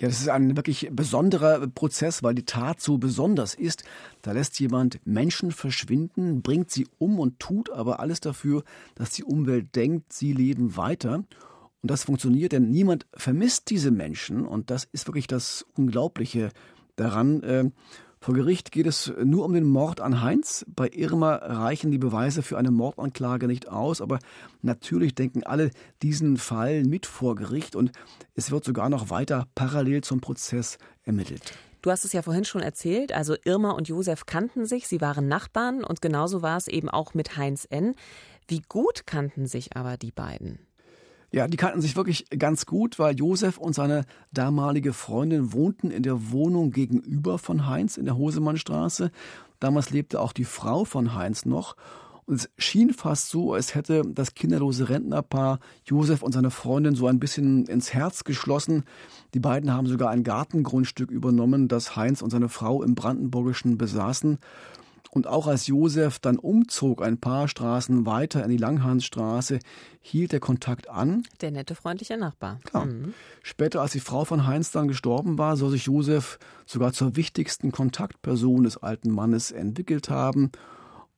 Ja, 0.00 0.08
das 0.08 0.22
ist 0.22 0.30
ein 0.30 0.56
wirklich 0.56 0.88
besonderer 0.90 1.66
Prozess, 1.66 2.22
weil 2.22 2.34
die 2.34 2.46
Tat 2.46 2.80
so 2.80 2.96
besonders 2.96 3.54
ist. 3.54 3.84
Da 4.22 4.32
lässt 4.32 4.58
jemand 4.58 4.98
Menschen 5.04 5.52
verschwinden, 5.52 6.40
bringt 6.40 6.70
sie 6.70 6.86
um 6.96 7.18
und 7.18 7.38
tut 7.38 7.68
aber 7.68 8.00
alles 8.00 8.20
dafür, 8.20 8.64
dass 8.94 9.10
die 9.10 9.24
Umwelt 9.24 9.76
denkt, 9.76 10.14
sie 10.14 10.32
leben 10.32 10.78
weiter. 10.78 11.24
Und 11.82 11.90
das 11.90 12.04
funktioniert, 12.04 12.52
denn 12.52 12.70
niemand 12.70 13.06
vermisst 13.12 13.68
diese 13.68 13.90
Menschen. 13.90 14.46
Und 14.46 14.70
das 14.70 14.88
ist 14.90 15.06
wirklich 15.06 15.26
das 15.26 15.66
Unglaubliche 15.76 16.48
daran. 16.96 17.72
Vor 18.22 18.34
Gericht 18.34 18.70
geht 18.70 18.86
es 18.86 19.10
nur 19.24 19.46
um 19.46 19.54
den 19.54 19.64
Mord 19.64 20.02
an 20.02 20.20
Heinz. 20.20 20.66
Bei 20.68 20.90
Irma 20.92 21.36
reichen 21.36 21.90
die 21.90 21.96
Beweise 21.96 22.42
für 22.42 22.58
eine 22.58 22.70
Mordanklage 22.70 23.46
nicht 23.46 23.68
aus, 23.68 24.02
aber 24.02 24.18
natürlich 24.60 25.14
denken 25.14 25.42
alle 25.44 25.70
diesen 26.02 26.36
Fall 26.36 26.84
mit 26.84 27.06
vor 27.06 27.34
Gericht 27.34 27.76
und 27.76 27.92
es 28.34 28.50
wird 28.50 28.62
sogar 28.62 28.90
noch 28.90 29.08
weiter 29.08 29.46
parallel 29.54 30.02
zum 30.02 30.20
Prozess 30.20 30.76
ermittelt. 31.02 31.54
Du 31.80 31.90
hast 31.90 32.04
es 32.04 32.12
ja 32.12 32.20
vorhin 32.20 32.44
schon 32.44 32.60
erzählt, 32.60 33.12
also 33.12 33.36
Irma 33.42 33.70
und 33.70 33.88
Josef 33.88 34.26
kannten 34.26 34.66
sich, 34.66 34.86
sie 34.86 35.00
waren 35.00 35.26
Nachbarn 35.26 35.82
und 35.82 36.02
genauso 36.02 36.42
war 36.42 36.58
es 36.58 36.68
eben 36.68 36.90
auch 36.90 37.14
mit 37.14 37.38
Heinz 37.38 37.66
N. 37.70 37.94
Wie 38.48 38.60
gut 38.68 39.06
kannten 39.06 39.46
sich 39.46 39.78
aber 39.78 39.96
die 39.96 40.12
beiden? 40.12 40.58
Ja, 41.32 41.46
die 41.46 41.56
kannten 41.56 41.80
sich 41.80 41.94
wirklich 41.94 42.26
ganz 42.30 42.66
gut, 42.66 42.98
weil 42.98 43.16
Josef 43.16 43.56
und 43.56 43.74
seine 43.74 44.04
damalige 44.32 44.92
Freundin 44.92 45.52
wohnten 45.52 45.90
in 45.90 46.02
der 46.02 46.32
Wohnung 46.32 46.72
gegenüber 46.72 47.38
von 47.38 47.68
Heinz 47.68 47.96
in 47.96 48.04
der 48.04 48.16
Hosemannstraße. 48.16 49.12
Damals 49.60 49.90
lebte 49.90 50.20
auch 50.20 50.32
die 50.32 50.44
Frau 50.44 50.84
von 50.84 51.14
Heinz 51.14 51.44
noch. 51.44 51.76
Und 52.26 52.36
es 52.36 52.50
schien 52.58 52.92
fast 52.92 53.30
so, 53.30 53.54
als 53.54 53.74
hätte 53.74 54.02
das 54.06 54.34
kinderlose 54.34 54.88
Rentnerpaar 54.88 55.60
Josef 55.84 56.22
und 56.22 56.32
seine 56.32 56.50
Freundin 56.50 56.94
so 56.94 57.06
ein 57.06 57.20
bisschen 57.20 57.66
ins 57.66 57.92
Herz 57.92 58.24
geschlossen. 58.24 58.84
Die 59.34 59.40
beiden 59.40 59.72
haben 59.72 59.86
sogar 59.86 60.10
ein 60.10 60.24
Gartengrundstück 60.24 61.10
übernommen, 61.10 61.68
das 61.68 61.96
Heinz 61.96 62.22
und 62.22 62.30
seine 62.30 62.48
Frau 62.48 62.82
im 62.82 62.94
Brandenburgischen 62.94 63.78
besaßen. 63.78 64.38
Und 65.12 65.26
auch 65.26 65.48
als 65.48 65.66
Josef 65.66 66.20
dann 66.20 66.38
umzog, 66.38 67.02
ein 67.02 67.18
paar 67.18 67.48
Straßen 67.48 68.06
weiter 68.06 68.44
in 68.44 68.50
die 68.50 68.56
Langhansstraße, 68.56 69.58
hielt 70.00 70.30
der 70.30 70.38
Kontakt 70.38 70.88
an. 70.88 71.24
Der 71.40 71.50
nette, 71.50 71.74
freundliche 71.74 72.16
Nachbar. 72.16 72.60
Klar. 72.64 72.86
Mhm. 72.86 73.12
Später, 73.42 73.80
als 73.80 73.92
die 73.92 74.00
Frau 74.00 74.24
von 74.24 74.46
Heinz 74.46 74.70
dann 74.70 74.86
gestorben 74.86 75.36
war, 75.36 75.56
soll 75.56 75.70
sich 75.70 75.86
Josef 75.86 76.38
sogar 76.64 76.92
zur 76.92 77.16
wichtigsten 77.16 77.72
Kontaktperson 77.72 78.62
des 78.62 78.76
alten 78.76 79.10
Mannes 79.10 79.50
entwickelt 79.50 80.10
haben. 80.10 80.52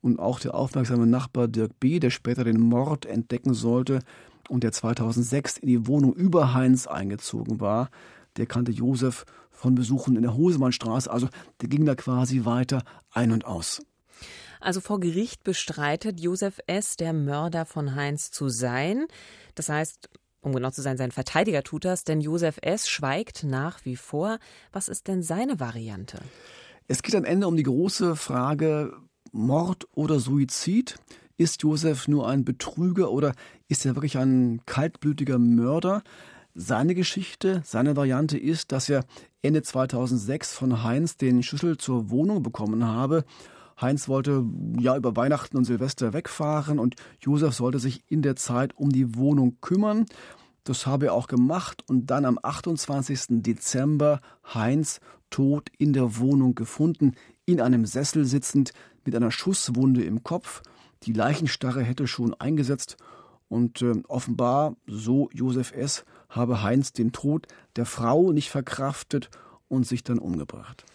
Und 0.01 0.19
auch 0.19 0.39
der 0.39 0.55
aufmerksame 0.55 1.05
Nachbar 1.05 1.47
Dirk 1.47 1.79
B., 1.79 1.99
der 1.99 2.09
später 2.09 2.43
den 2.43 2.59
Mord 2.59 3.05
entdecken 3.05 3.53
sollte 3.53 3.99
und 4.49 4.63
der 4.63 4.71
2006 4.71 5.57
in 5.59 5.67
die 5.67 5.87
Wohnung 5.87 6.13
über 6.13 6.53
Heinz 6.53 6.87
eingezogen 6.87 7.61
war, 7.61 7.89
der 8.37 8.47
kannte 8.47 8.71
Josef 8.71 9.25
von 9.53 9.75
Besuchen 9.75 10.15
in 10.15 10.23
der 10.23 10.35
Hosemannstraße. 10.35 11.09
Also 11.09 11.29
der 11.61 11.69
ging 11.69 11.85
da 11.85 11.95
quasi 11.95 12.45
weiter 12.45 12.83
ein 13.11 13.31
und 13.31 13.45
aus. 13.45 13.81
Also 14.59 14.81
vor 14.81 14.99
Gericht 14.99 15.43
bestreitet 15.43 16.19
Josef 16.19 16.59
S., 16.67 16.95
der 16.95 17.13
Mörder 17.13 17.65
von 17.65 17.95
Heinz 17.95 18.31
zu 18.31 18.49
sein. 18.49 19.07
Das 19.55 19.69
heißt, 19.69 20.09
um 20.41 20.53
genau 20.53 20.71
zu 20.71 20.81
sein, 20.81 20.97
sein 20.97 21.11
Verteidiger 21.11 21.63
tut 21.63 21.85
das, 21.85 22.03
denn 22.03 22.21
Josef 22.21 22.59
S. 22.61 22.89
schweigt 22.89 23.43
nach 23.43 23.85
wie 23.85 23.95
vor. 23.95 24.39
Was 24.71 24.87
ist 24.87 25.07
denn 25.07 25.23
seine 25.23 25.59
Variante? 25.59 26.19
Es 26.87 27.01
geht 27.01 27.15
am 27.15 27.25
Ende 27.25 27.47
um 27.47 27.55
die 27.55 27.63
große 27.63 28.15
Frage 28.15 28.93
Mord 29.31 29.87
oder 29.95 30.19
Suizid. 30.19 30.97
Ist 31.37 31.63
Josef 31.63 32.07
nur 32.07 32.27
ein 32.27 32.45
Betrüger 32.45 33.11
oder 33.11 33.33
ist 33.67 33.85
er 33.85 33.95
wirklich 33.95 34.17
ein 34.17 34.61
kaltblütiger 34.65 35.39
Mörder? 35.39 36.03
Seine 36.55 36.93
Geschichte, 36.93 37.63
seine 37.65 37.95
Variante 37.95 38.37
ist, 38.37 38.71
dass 38.71 38.87
er 38.87 39.05
Ende 39.41 39.63
2006 39.63 40.53
von 40.53 40.83
Heinz 40.83 41.17
den 41.17 41.41
Schlüssel 41.41 41.77
zur 41.77 42.11
Wohnung 42.11 42.43
bekommen 42.43 42.85
habe. 42.85 43.25
Heinz 43.81 44.07
wollte 44.07 44.45
ja 44.79 44.95
über 44.95 45.15
Weihnachten 45.15 45.57
und 45.57 45.65
Silvester 45.65 46.13
wegfahren 46.13 46.77
und 46.77 46.95
Josef 47.19 47.55
sollte 47.55 47.79
sich 47.79 48.03
in 48.07 48.21
der 48.21 48.35
Zeit 48.35 48.77
um 48.77 48.91
die 48.91 49.15
Wohnung 49.15 49.57
kümmern. 49.61 50.05
Das 50.63 50.85
habe 50.85 51.07
er 51.07 51.13
auch 51.15 51.27
gemacht 51.27 51.83
und 51.89 52.11
dann 52.11 52.23
am 52.23 52.37
28. 52.41 53.41
Dezember 53.41 54.21
Heinz 54.53 54.99
tot 55.31 55.69
in 55.79 55.91
der 55.91 56.17
Wohnung 56.19 56.53
gefunden, 56.53 57.13
in 57.45 57.61
einem 57.61 57.87
Sessel 57.87 58.25
sitzend 58.25 58.73
mit 59.05 59.15
einer 59.15 59.31
Schusswunde 59.31 60.03
im 60.03 60.21
Kopf. 60.21 60.61
Die 61.01 61.13
Leichenstarre 61.13 61.81
hätte 61.81 62.05
schon 62.05 62.35
eingesetzt 62.35 62.97
und 63.49 63.81
äh, 63.81 63.93
offenbar, 64.07 64.75
so 64.85 65.29
Josef 65.33 65.73
S., 65.73 66.05
habe 66.35 66.63
Heinz 66.63 66.93
den 66.93 67.11
Tod 67.11 67.47
der 67.75 67.85
Frau 67.85 68.31
nicht 68.31 68.49
verkraftet 68.49 69.29
und 69.67 69.85
sich 69.87 70.03
dann 70.03 70.19
umgebracht. 70.19 70.85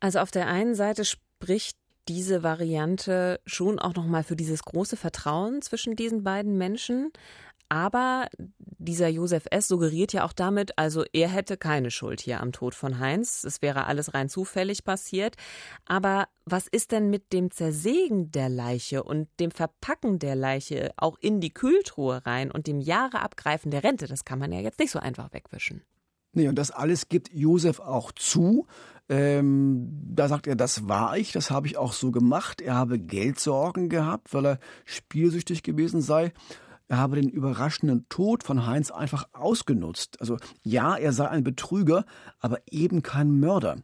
Also 0.00 0.20
auf 0.20 0.30
der 0.30 0.46
einen 0.46 0.74
Seite 0.74 1.04
spricht 1.04 1.76
diese 2.08 2.42
Variante 2.42 3.40
schon 3.44 3.78
auch 3.78 3.94
nochmal 3.94 4.24
für 4.24 4.36
dieses 4.36 4.62
große 4.62 4.96
Vertrauen 4.96 5.60
zwischen 5.60 5.94
diesen 5.94 6.24
beiden 6.24 6.56
Menschen. 6.56 7.12
Aber 7.68 8.28
dieser 8.78 9.08
Josef 9.08 9.44
S. 9.50 9.68
suggeriert 9.68 10.12
ja 10.12 10.24
auch 10.24 10.32
damit, 10.32 10.78
also 10.78 11.04
er 11.12 11.28
hätte 11.28 11.56
keine 11.56 11.90
Schuld 11.90 12.20
hier 12.20 12.40
am 12.40 12.52
Tod 12.52 12.74
von 12.74 12.98
Heinz. 12.98 13.44
Es 13.44 13.60
wäre 13.60 13.86
alles 13.86 14.14
rein 14.14 14.28
zufällig 14.28 14.84
passiert. 14.84 15.36
Aber 15.84 16.28
was 16.46 16.66
ist 16.66 16.92
denn 16.92 17.10
mit 17.10 17.32
dem 17.32 17.50
Zersägen 17.50 18.30
der 18.30 18.48
Leiche 18.48 19.02
und 19.02 19.28
dem 19.38 19.50
Verpacken 19.50 20.18
der 20.18 20.34
Leiche 20.34 20.92
auch 20.96 21.18
in 21.20 21.40
die 21.40 21.52
Kühltruhe 21.52 22.24
rein 22.24 22.50
und 22.50 22.66
dem 22.66 22.80
Jahreabgreifen 22.80 23.70
der 23.70 23.84
Rente? 23.84 24.06
Das 24.06 24.24
kann 24.24 24.38
man 24.38 24.52
ja 24.52 24.60
jetzt 24.60 24.78
nicht 24.78 24.90
so 24.90 24.98
einfach 24.98 25.32
wegwischen. 25.32 25.82
Nee, 26.32 26.48
und 26.48 26.56
das 26.56 26.70
alles 26.70 27.08
gibt 27.08 27.32
Josef 27.32 27.80
auch 27.80 28.12
zu. 28.12 28.66
Ähm, 29.08 29.88
da 30.14 30.28
sagt 30.28 30.46
er, 30.46 30.56
das 30.56 30.86
war 30.86 31.16
ich, 31.16 31.32
das 31.32 31.50
habe 31.50 31.66
ich 31.66 31.76
auch 31.76 31.92
so 31.92 32.10
gemacht. 32.12 32.60
Er 32.60 32.74
habe 32.74 32.98
Geldsorgen 32.98 33.88
gehabt, 33.88 34.32
weil 34.34 34.46
er 34.46 34.58
spielsüchtig 34.84 35.62
gewesen 35.62 36.00
sei. 36.02 36.32
Er 36.88 36.96
habe 36.98 37.16
den 37.16 37.28
überraschenden 37.28 38.06
Tod 38.08 38.42
von 38.42 38.66
Heinz 38.66 38.90
einfach 38.90 39.28
ausgenutzt. 39.32 40.20
Also 40.20 40.38
ja, 40.62 40.96
er 40.96 41.12
sei 41.12 41.28
ein 41.28 41.44
Betrüger, 41.44 42.04
aber 42.40 42.60
eben 42.70 43.02
kein 43.02 43.38
Mörder. 43.38 43.76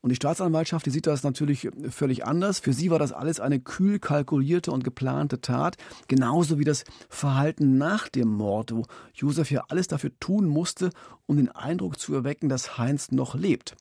Und 0.00 0.10
die 0.10 0.16
Staatsanwaltschaft, 0.16 0.86
die 0.86 0.90
sieht 0.90 1.06
das 1.06 1.24
natürlich 1.24 1.68
völlig 1.90 2.24
anders. 2.24 2.60
Für 2.60 2.72
sie 2.72 2.90
war 2.90 2.98
das 2.98 3.12
alles 3.12 3.38
eine 3.38 3.60
kühl 3.60 3.98
kalkulierte 3.98 4.72
und 4.72 4.82
geplante 4.82 5.40
Tat, 5.40 5.76
genauso 6.08 6.58
wie 6.58 6.64
das 6.64 6.84
Verhalten 7.10 7.76
nach 7.76 8.08
dem 8.08 8.28
Mord, 8.28 8.74
wo 8.74 8.86
Josef 9.12 9.50
ja 9.50 9.64
alles 9.68 9.88
dafür 9.88 10.12
tun 10.18 10.46
musste, 10.46 10.90
um 11.26 11.36
den 11.36 11.50
Eindruck 11.50 11.98
zu 11.98 12.14
erwecken, 12.14 12.48
dass 12.48 12.78
Heinz 12.78 13.10
noch 13.10 13.34
lebt. 13.34 13.76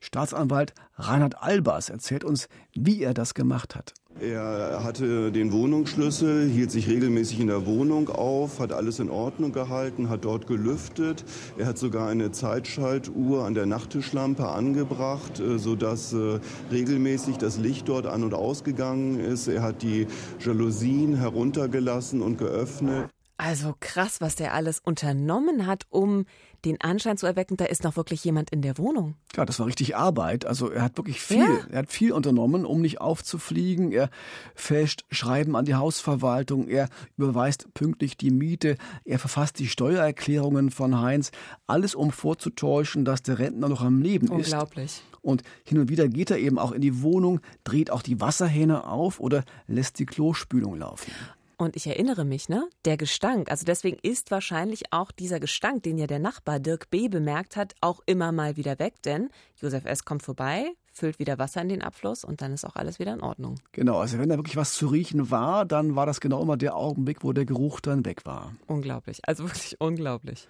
Staatsanwalt 0.00 0.74
Reinhard 0.96 1.42
Albers 1.42 1.88
erzählt 1.88 2.22
uns, 2.22 2.48
wie 2.74 3.02
er 3.02 3.14
das 3.14 3.34
gemacht 3.34 3.74
hat. 3.74 3.94
Er 4.18 4.82
hatte 4.82 5.30
den 5.30 5.52
Wohnungsschlüssel, 5.52 6.48
hielt 6.48 6.70
sich 6.70 6.88
regelmäßig 6.88 7.38
in 7.38 7.48
der 7.48 7.66
Wohnung 7.66 8.08
auf, 8.08 8.60
hat 8.60 8.72
alles 8.72 8.98
in 8.98 9.10
Ordnung 9.10 9.52
gehalten, 9.52 10.08
hat 10.08 10.24
dort 10.24 10.46
gelüftet. 10.46 11.22
Er 11.58 11.66
hat 11.66 11.76
sogar 11.76 12.08
eine 12.08 12.32
Zeitschaltuhr 12.32 13.44
an 13.44 13.52
der 13.52 13.66
Nachttischlampe 13.66 14.48
angebracht, 14.48 15.38
äh, 15.38 15.58
sodass 15.58 16.14
äh, 16.14 16.40
regelmäßig 16.72 17.36
das 17.36 17.58
Licht 17.58 17.90
dort 17.90 18.06
an 18.06 18.24
und 18.24 18.32
ausgegangen 18.32 19.20
ist. 19.20 19.48
Er 19.48 19.62
hat 19.62 19.82
die 19.82 20.06
Jalousien 20.40 21.16
heruntergelassen 21.16 22.22
und 22.22 22.38
geöffnet. 22.38 23.10
Also 23.38 23.74
krass, 23.80 24.20
was 24.20 24.34
der 24.34 24.54
alles 24.54 24.78
unternommen 24.78 25.66
hat, 25.66 25.84
um 25.90 26.24
den 26.64 26.80
Anschein 26.80 27.18
zu 27.18 27.26
erwecken, 27.26 27.56
da 27.56 27.66
ist 27.66 27.84
noch 27.84 27.96
wirklich 27.96 28.24
jemand 28.24 28.50
in 28.50 28.62
der 28.62 28.78
Wohnung. 28.78 29.14
Ja, 29.36 29.44
das 29.44 29.58
war 29.58 29.66
richtig 29.66 29.94
Arbeit. 29.94 30.46
Also 30.46 30.70
er 30.70 30.82
hat 30.82 30.96
wirklich 30.96 31.20
viel, 31.20 31.38
ja. 31.38 31.66
er 31.70 31.78
hat 31.80 31.92
viel 31.92 32.12
unternommen, 32.12 32.64
um 32.64 32.80
nicht 32.80 33.00
aufzufliegen. 33.00 33.92
Er 33.92 34.10
fälscht 34.54 35.04
Schreiben 35.10 35.54
an 35.54 35.66
die 35.66 35.74
Hausverwaltung, 35.74 36.66
er 36.66 36.88
überweist 37.16 37.72
pünktlich 37.74 38.16
die 38.16 38.30
Miete, 38.30 38.76
er 39.04 39.18
verfasst 39.18 39.58
die 39.58 39.68
Steuererklärungen 39.68 40.70
von 40.70 41.00
Heinz, 41.00 41.30
alles 41.66 41.94
um 41.94 42.10
vorzutäuschen, 42.10 43.04
dass 43.04 43.22
der 43.22 43.38
Rentner 43.38 43.68
noch 43.68 43.82
am 43.82 44.00
Leben 44.00 44.26
ist. 44.26 44.52
Unglaublich. 44.52 45.02
Und 45.20 45.42
hin 45.64 45.78
und 45.78 45.88
wieder 45.88 46.08
geht 46.08 46.30
er 46.30 46.38
eben 46.38 46.58
auch 46.58 46.72
in 46.72 46.80
die 46.80 47.02
Wohnung, 47.02 47.40
dreht 47.64 47.90
auch 47.90 48.02
die 48.02 48.20
Wasserhähne 48.20 48.86
auf 48.86 49.20
oder 49.20 49.44
lässt 49.66 49.98
die 49.98 50.06
Klospülung 50.06 50.78
laufen. 50.78 51.10
Und 51.58 51.74
ich 51.74 51.86
erinnere 51.86 52.26
mich, 52.26 52.50
ne? 52.50 52.68
Der 52.84 52.98
Gestank. 52.98 53.50
Also 53.50 53.64
deswegen 53.64 53.96
ist 54.02 54.30
wahrscheinlich 54.30 54.92
auch 54.92 55.10
dieser 55.10 55.40
Gestank, 55.40 55.84
den 55.84 55.96
ja 55.96 56.06
der 56.06 56.18
Nachbar 56.18 56.60
Dirk 56.60 56.90
B. 56.90 57.08
bemerkt 57.08 57.56
hat, 57.56 57.74
auch 57.80 58.00
immer 58.04 58.30
mal 58.30 58.58
wieder 58.58 58.78
weg. 58.78 59.00
Denn 59.04 59.30
Josef 59.56 59.86
S. 59.86 60.04
kommt 60.04 60.22
vorbei, 60.22 60.72
füllt 60.92 61.18
wieder 61.18 61.38
Wasser 61.38 61.62
in 61.62 61.70
den 61.70 61.82
Abfluss 61.82 62.24
und 62.24 62.42
dann 62.42 62.52
ist 62.52 62.66
auch 62.66 62.76
alles 62.76 62.98
wieder 62.98 63.14
in 63.14 63.22
Ordnung. 63.22 63.54
Genau, 63.72 63.98
also 63.98 64.18
wenn 64.18 64.28
da 64.28 64.36
wirklich 64.36 64.56
was 64.56 64.74
zu 64.74 64.88
riechen 64.88 65.30
war, 65.30 65.64
dann 65.64 65.96
war 65.96 66.04
das 66.04 66.20
genau 66.20 66.42
immer 66.42 66.58
der 66.58 66.76
Augenblick, 66.76 67.24
wo 67.24 67.32
der 67.32 67.46
Geruch 67.46 67.80
dann 67.80 68.04
weg 68.04 68.26
war. 68.26 68.52
Unglaublich, 68.66 69.20
also 69.26 69.44
wirklich 69.48 69.80
unglaublich. 69.80 70.48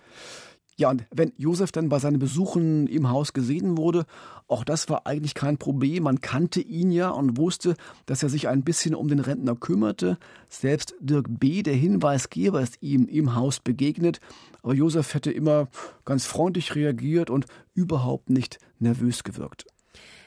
Ja, 0.79 0.91
und 0.91 1.07
wenn 1.11 1.33
Josef 1.39 1.73
dann 1.73 1.89
bei 1.89 1.99
seinen 1.99 2.19
Besuchen 2.19 2.87
im 2.87 3.09
Haus 3.09 3.33
gesehen 3.33 3.79
wurde, 3.79 4.05
auch 4.47 4.63
das 4.63 4.91
war 4.91 5.07
eigentlich 5.07 5.35
kein 5.35 5.57
Problem. 5.57 6.03
Man 6.03 6.21
kannte 6.21 6.61
ihn 6.61 6.91
ja 6.91 7.09
und 7.09 7.39
wusste, 7.39 7.77
dass 8.05 8.23
er 8.23 8.29
sich 8.29 8.49
ein 8.49 8.63
bisschen 8.63 8.95
um 8.95 9.09
den 9.09 9.21
Rentner 9.21 9.57
kümmerte. 9.57 10.19
Selbst 10.51 10.95
Dirk 11.01 11.27
B., 11.31 11.63
der 11.63 11.75
Hinweisgeber, 11.75 12.61
ist 12.61 12.77
ihm 12.83 13.07
im 13.09 13.35
Haus 13.35 13.59
begegnet. 13.59 14.21
Aber 14.63 14.75
Josef 14.75 15.15
hätte 15.15 15.33
immer 15.33 15.69
ganz 16.05 16.27
freundlich 16.27 16.75
reagiert 16.75 17.31
und 17.31 17.47
überhaupt 17.73 18.29
nicht 18.29 18.59
nervös 18.79 19.25
gewirkt. 19.25 19.65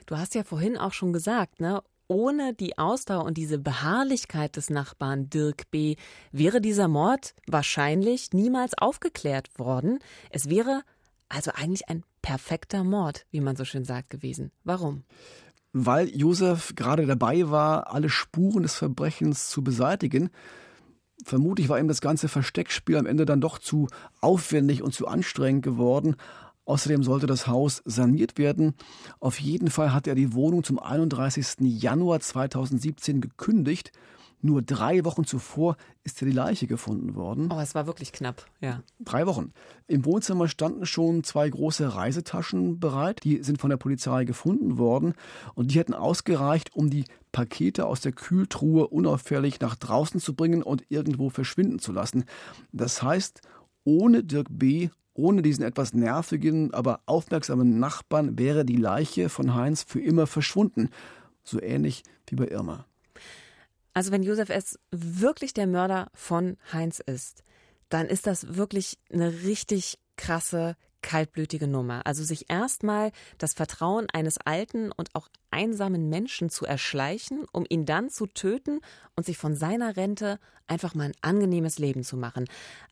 Du 0.08 0.18
hast 0.18 0.34
ja 0.34 0.44
vorhin 0.44 0.78
auch 0.78 0.94
schon 0.94 1.14
gesagt, 1.14 1.60
ne? 1.60 1.84
Ohne 2.10 2.54
die 2.54 2.78
Ausdauer 2.78 3.24
und 3.24 3.38
diese 3.38 3.58
Beharrlichkeit 3.58 4.58
des 4.58 4.70
Nachbarn 4.70 5.30
Dirk 5.30 5.72
B. 5.72 5.96
wäre 6.34 6.60
dieser 6.60 6.90
Mord 6.90 7.34
wahrscheinlich 7.48 8.34
niemals 8.34 8.78
aufgeklärt 8.78 9.58
worden. 9.58 10.00
Es 10.30 10.50
wäre 10.50 10.84
Also 11.30 11.52
eigentlich 11.52 11.88
ein 11.88 12.04
perfekter 12.22 12.84
Mord, 12.84 13.26
wie 13.32 13.40
man 13.40 13.56
so 13.56 13.64
schön 13.64 13.86
sagt, 13.86 14.10
gewesen. 14.10 14.52
Warum? 14.64 15.04
Weil 15.72 16.10
Josef 16.10 16.74
gerade 16.76 17.06
dabei 17.06 17.50
war, 17.52 17.94
alle 17.94 18.10
Spuren 18.10 18.64
des 18.64 18.76
Verbrechens 18.76 19.48
zu 19.50 19.64
beseitigen. 19.64 20.32
Vermutlich 21.24 21.70
war 21.70 21.80
ihm 21.80 21.88
das 21.88 22.02
ganze 22.02 22.28
Versteckspiel 22.28 22.98
am 22.98 23.06
Ende 23.06 23.26
dann 23.26 23.42
doch 23.42 23.60
zu 23.60 23.88
aufwendig 24.22 24.82
und 24.82 24.94
zu 24.94 25.08
anstrengend 25.08 25.64
geworden. 25.64 26.16
Außerdem 26.70 27.02
sollte 27.02 27.26
das 27.26 27.48
Haus 27.48 27.82
saniert 27.86 28.38
werden. 28.38 28.76
Auf 29.20 29.40
jeden 29.40 29.72
Fall 29.72 29.92
hat 29.92 30.06
er 30.06 30.14
die 30.14 30.36
Wohnung 30.36 30.64
zum 30.64 30.78
31. 30.78 31.56
Januar 31.62 32.20
2017 32.20 33.22
gekündigt. 33.22 33.92
Nur 34.44 34.62
drei 34.62 35.04
Wochen 35.04 35.26
zuvor 35.26 35.78
ist 36.04 36.22
ja 36.22 36.28
die 36.28 36.34
Leiche 36.34 36.68
gefunden 36.68 37.16
worden. 37.16 37.50
Oh, 37.52 37.60
es 37.60 37.74
war 37.74 37.88
wirklich 37.88 38.12
knapp, 38.12 38.46
ja. 38.62 38.84
Drei 39.00 39.26
Wochen. 39.26 39.52
Im 39.88 40.06
Wohnzimmer 40.06 40.48
standen 40.48 40.86
schon 40.86 41.24
zwei 41.24 41.50
große 41.50 41.96
Reisetaschen 41.96 42.80
bereit. 42.80 43.24
Die 43.24 43.42
sind 43.42 43.60
von 43.60 43.72
der 43.72 43.78
Polizei 43.78 44.24
gefunden 44.26 44.78
worden 44.78 45.16
und 45.56 45.72
die 45.74 45.80
hätten 45.80 45.96
ausgereicht, 45.96 46.76
um 46.76 46.92
die 46.92 47.06
Pakete 47.32 47.88
aus 47.88 48.02
der 48.02 48.12
Kühltruhe 48.12 48.90
unauffällig 48.90 49.60
nach 49.60 49.74
draußen 49.74 50.20
zu 50.20 50.36
bringen 50.36 50.62
und 50.62 50.84
irgendwo 50.90 51.32
verschwinden 51.32 51.80
zu 51.80 51.92
lassen. 51.92 52.26
Das 52.72 53.02
heißt, 53.02 53.42
ohne 53.86 54.24
Dirk 54.24 54.48
B 54.52 54.90
ohne 55.20 55.42
diesen 55.42 55.64
etwas 55.64 55.94
nervigen, 55.94 56.74
aber 56.74 57.02
aufmerksamen 57.06 57.80
Nachbarn 57.80 58.40
wäre 58.40 58.66
die 58.66 58.78
Leiche 58.78 59.30
von 59.30 59.54
Heinz 59.54 59.84
für 59.84 60.00
immer 60.00 60.28
verschwunden. 60.28 60.90
So 61.44 61.62
ähnlich 61.62 62.04
wie 62.28 62.36
bei 62.36 62.48
Irma. 62.48 62.86
Also 63.94 64.12
wenn 64.12 64.24
Josef 64.24 64.50
S. 64.50 64.80
wirklich 64.92 65.54
der 65.54 65.68
Mörder 65.68 66.10
von 66.14 66.58
Heinz 66.72 67.00
ist, 67.00 67.44
dann 67.90 68.08
ist 68.08 68.28
das 68.28 68.56
wirklich 68.56 68.98
eine 69.12 69.44
richtig 69.44 70.00
krasse, 70.16 70.76
kaltblütige 71.02 71.68
Nummer. 71.68 72.06
Also 72.06 72.24
sich 72.24 72.50
erstmal 72.50 73.12
das 73.38 73.54
Vertrauen 73.54 74.08
eines 74.12 74.38
alten 74.38 74.92
und 74.92 75.16
auch 75.16 75.28
einsamen 75.50 76.10
Menschen 76.10 76.50
zu 76.50 76.66
erschleichen, 76.66 77.46
um 77.52 77.66
ihn 77.68 77.86
dann 77.86 78.10
zu 78.10 78.28
töten 78.28 78.80
und 79.16 79.26
sich 79.26 79.38
von 79.38 79.56
seiner 79.56 79.98
Rente 79.98 80.40
einfach 80.68 80.94
mal 80.96 81.06
ein 81.06 81.16
angenehmes 81.22 81.80
Leben 81.80 82.04
zu 82.04 82.16
machen. 82.16 82.46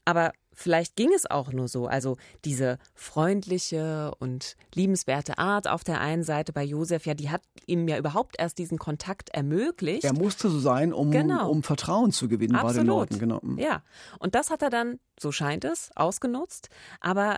Aber 0.05 0.33
Vielleicht 0.59 0.95
ging 0.95 1.13
es 1.13 1.29
auch 1.29 1.51
nur 1.51 1.67
so. 1.67 1.85
Also 1.85 2.17
diese 2.43 2.79
freundliche 2.95 4.11
und 4.17 4.55
liebenswerte 4.73 5.37
Art 5.37 5.67
auf 5.67 5.83
der 5.83 6.01
einen 6.01 6.23
Seite 6.23 6.51
bei 6.51 6.63
Josef, 6.63 7.05
ja, 7.05 7.13
die 7.13 7.29
hat 7.29 7.43
ihm 7.67 7.87
ja 7.87 7.95
überhaupt 7.95 8.37
erst 8.39 8.57
diesen 8.57 8.79
Kontakt 8.79 9.29
ermöglicht. 9.29 10.03
Er 10.03 10.13
musste 10.13 10.49
so 10.49 10.59
sein, 10.59 10.93
um, 10.93 11.11
genau. 11.11 11.51
um 11.51 11.61
Vertrauen 11.61 12.11
zu 12.11 12.27
gewinnen 12.27 12.55
Absolut. 12.55 12.73
bei 12.73 12.79
den 12.79 12.87
Leuten. 12.87 13.19
Genau. 13.19 13.39
Mhm. 13.43 13.59
Ja, 13.59 13.83
und 14.17 14.33
das 14.33 14.49
hat 14.49 14.63
er 14.63 14.71
dann, 14.71 14.99
so 15.19 15.31
scheint 15.31 15.63
es, 15.63 15.91
ausgenutzt. 15.95 16.69
Aber 17.01 17.37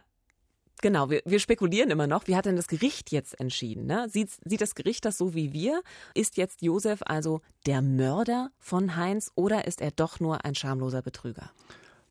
Genau, 0.82 1.10
wir, 1.10 1.22
wir 1.26 1.42
spekulieren 1.42 1.90
immer 1.90 2.08
noch. 2.08 2.28
Wie 2.28 2.38
hat 2.38 2.46
denn 2.46 2.56
das 2.56 2.70
Gericht 2.70 3.12
jetzt 3.12 3.38
entschieden? 3.38 3.86
Ne? 3.86 4.08
Sieht, 4.08 4.30
sieht 4.46 4.62
das 4.62 4.76
Gericht 4.76 5.04
das 5.04 5.18
so 5.18 5.34
wie 5.34 5.52
wir? 5.52 5.82
Ist 6.16 6.38
jetzt 6.38 6.62
Josef 6.62 7.02
also 7.06 7.42
der 7.66 7.82
Mörder 7.82 8.52
von 8.60 8.96
Heinz 8.96 9.30
oder 9.36 9.68
ist 9.68 9.82
er 9.82 9.92
doch 9.92 10.22
nur 10.22 10.46
ein 10.46 10.56
schamloser 10.56 11.02
Betrüger? 11.02 11.52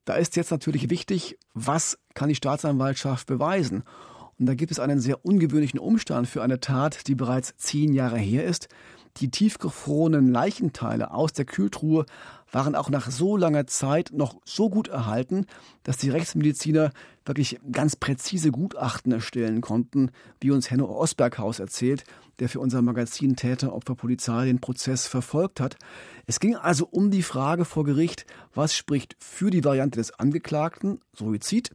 Da 0.09 0.15
ist 0.15 0.37
jetzt 0.37 0.51
natürlich 0.51 0.89
wichtig, 0.89 1.37
was 1.53 1.99
kann 2.15 2.31
die 2.31 2.35
Staatsanwaltschaft 2.35 3.27
beweisen? 3.27 3.83
Und 4.39 4.47
da 4.47 4.55
gibt 4.55 4.73
es 4.73 4.81
einen 4.81 5.01
sehr 5.01 5.23
ungewöhnlichen 5.23 5.79
Umstand 5.79 6.27
für 6.27 6.43
eine 6.43 6.61
Tat, 6.61 7.09
die 7.09 7.15
bereits 7.15 7.55
zehn 7.59 7.93
Jahre 7.93 8.17
her 8.17 8.47
ist. 8.47 8.69
Die 9.19 9.31
tiefgefrorenen 9.31 10.33
Leichenteile 10.33 11.11
aus 11.11 11.35
der 11.35 11.45
Kühltruhe 11.45 12.07
waren 12.51 12.75
auch 12.75 12.89
nach 12.89 13.11
so 13.11 13.37
langer 13.37 13.67
Zeit 13.67 14.13
noch 14.15 14.41
so 14.47 14.71
gut 14.71 14.89
erhalten, 14.89 15.45
dass 15.83 15.99
die 15.99 16.09
Rechtsmediziner 16.09 16.91
wirklich 17.27 17.61
ganz 17.71 17.95
präzise 17.95 18.51
Gutachten 18.51 19.13
erstellen 19.13 19.61
konnten, 19.61 20.11
wie 20.41 20.53
uns 20.53 20.71
Henno 20.71 20.87
Osberghaus 20.87 21.59
erzählt, 21.59 22.05
der 22.39 22.49
für 22.49 22.61
unser 22.61 22.83
Magazin 22.83 23.37
Täter 23.37 23.73
Opfer 23.75 23.95
Polizei 23.95 24.47
den 24.47 24.61
Prozess 24.61 25.07
verfolgt 25.07 25.61
hat. 25.61 25.77
Es 26.27 26.41
ging 26.41 26.57
also 26.57 26.87
um 26.91 27.11
die 27.11 27.23
Frage 27.23 27.65
vor 27.65 27.85
Gericht, 27.85 28.27
was 28.55 28.75
spricht 28.75 29.17
für 29.19 29.51
die 29.51 29.65
Variante 29.65 29.99
des 29.99 30.13
Angeklagten, 30.19 31.01
Suizid, 31.13 31.71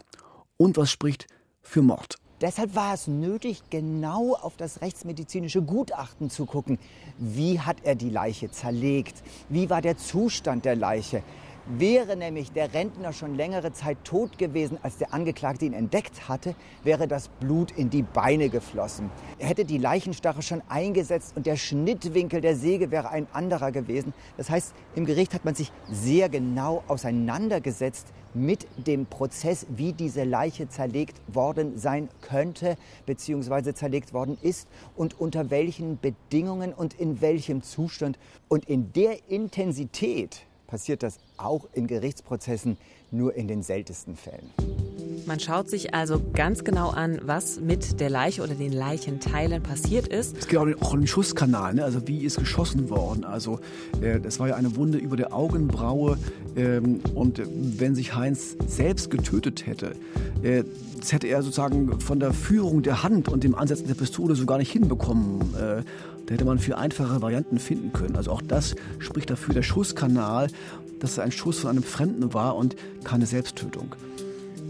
und 0.58 0.78
was 0.78 0.92
spricht 0.92 1.28
für 1.62 1.82
Mord. 1.82 2.18
Deshalb 2.42 2.76
war 2.76 2.94
es 2.94 3.08
nötig, 3.08 3.64
genau 3.70 4.36
auf 4.36 4.58
das 4.58 4.82
rechtsmedizinische 4.82 5.62
Gutachten 5.62 6.30
zu 6.30 6.46
gucken. 6.46 6.78
Wie 7.18 7.62
hat 7.62 7.78
er 7.84 7.96
die 7.96 8.10
Leiche 8.10 8.52
zerlegt? 8.52 9.24
Wie 9.48 9.70
war 9.70 9.82
der 9.82 9.98
Zustand 9.98 10.66
der 10.66 10.76
Leiche? 10.76 11.24
Wäre 11.66 12.18
nämlich 12.18 12.52
der 12.52 12.74
Rentner 12.74 13.14
schon 13.14 13.36
längere 13.36 13.72
Zeit 13.72 13.98
tot 14.04 14.38
gewesen, 14.38 14.78
als 14.84 14.98
der 14.98 15.14
Angeklagte 15.14 15.64
ihn 15.64 15.72
entdeckt 15.72 16.28
hatte, 16.28 16.56
wäre 16.84 17.08
das 17.08 17.30
Blut 17.30 17.72
in 17.72 17.90
die 17.90 18.02
Beine 18.02 18.50
geflossen. 18.50 19.10
Er 19.40 19.48
hätte 19.48 19.64
die 19.64 19.78
Leichenstache 19.78 20.42
schon 20.42 20.62
eingesetzt 20.68 21.38
und 21.38 21.46
der 21.46 21.56
Schnittwinkel 21.56 22.42
der 22.42 22.58
Säge 22.58 22.92
wäre 22.92 23.12
ein 23.12 23.28
anderer 23.32 23.72
gewesen. 23.72 24.14
Das 24.36 24.50
heißt, 24.50 24.74
im 24.96 25.06
Gericht 25.06 25.34
hat 25.34 25.46
man 25.46 25.56
sich 25.56 25.72
sehr 25.90 26.28
genau 26.28 26.84
auseinandergesetzt 26.90 28.08
mit 28.34 28.68
dem 28.86 29.06
Prozess, 29.06 29.66
wie 29.70 29.94
diese 29.94 30.26
Leiche 30.26 30.68
zerlegt 30.68 31.22
worden 31.28 31.78
sein 31.78 32.10
könnte 32.20 32.76
bzw. 33.06 33.74
zerlegt 33.74 34.14
worden 34.14 34.38
ist 34.42 34.68
und 34.98 35.18
unter 35.18 35.50
welchen 35.50 35.98
Bedingungen 35.98 36.74
und 36.74 36.94
in 36.94 37.22
welchem 37.22 37.62
Zustand. 37.62 38.20
Und 38.50 38.66
in 38.66 38.92
der 38.92 39.30
Intensität, 39.30 40.46
passiert 40.74 41.04
das 41.04 41.20
auch 41.38 41.68
in 41.74 41.86
Gerichtsprozessen 41.86 42.78
nur 43.12 43.36
in 43.36 43.48
den 43.48 43.62
seltensten 43.62 44.16
Fällen. 44.16 44.50
Man 45.28 45.40
schaut 45.40 45.70
sich 45.70 45.94
also 45.94 46.20
ganz 46.34 46.64
genau 46.64 46.90
an, 46.90 47.22
was 47.24 47.60
mit 47.60 48.00
der 48.00 48.10
Leiche 48.10 48.42
oder 48.42 48.56
den 48.56 48.74
Leichenteilen 48.74 49.62
passiert 49.62 50.08
ist. 50.08 50.36
Es 50.36 50.48
geht 50.48 50.58
auch 50.58 50.94
um 50.94 51.02
den 51.02 51.08
Schusskanal, 51.08 51.76
ne? 51.76 51.84
also 51.84 52.08
wie 52.08 52.26
ist 52.26 52.40
geschossen 52.40 52.90
worden. 52.90 53.24
Also 53.24 53.60
äh, 54.02 54.20
das 54.20 54.40
war 54.40 54.48
ja 54.48 54.56
eine 54.56 54.76
Wunde 54.76 54.98
über 54.98 55.16
der 55.16 55.32
Augenbraue 55.32 56.18
ähm, 56.56 57.02
und 57.14 57.44
wenn 57.46 57.94
sich 57.94 58.16
Heinz 58.16 58.58
selbst 58.66 59.12
getötet 59.12 59.68
hätte, 59.68 59.96
äh, 60.42 60.64
das 61.00 61.12
hätte 61.12 61.28
er 61.28 61.44
sozusagen 61.44 62.00
von 62.00 62.20
der 62.20 62.34
Führung 62.34 62.82
der 62.82 63.04
Hand 63.04 63.30
und 63.30 63.44
dem 63.44 63.54
Ansetzen 63.54 63.86
der 63.86 63.94
Pistole 63.94 64.36
so 64.36 64.48
gar 64.48 64.58
nicht 64.58 64.72
hinbekommen. 64.72 65.54
Äh, 65.54 65.84
da 66.26 66.34
hätte 66.34 66.46
man 66.46 66.60
viel 66.60 66.74
einfache 66.74 67.22
Varianten 67.22 67.60
finden 67.60 67.94
können. 67.94 68.16
Also 68.16 68.32
auch 68.32 68.42
das 68.42 68.76
spricht 69.00 69.30
dafür, 69.30 69.54
der 69.54 69.64
Schusskanal, 69.64 70.48
dass 71.00 71.12
es 71.12 71.20
ein 71.20 71.32
Schuss 71.32 71.60
von 71.60 71.72
einem 71.72 71.84
Fremden 71.84 72.34
war 72.34 72.56
und 72.56 72.76
keine 73.04 73.26
Selbsttötung. 73.26 73.96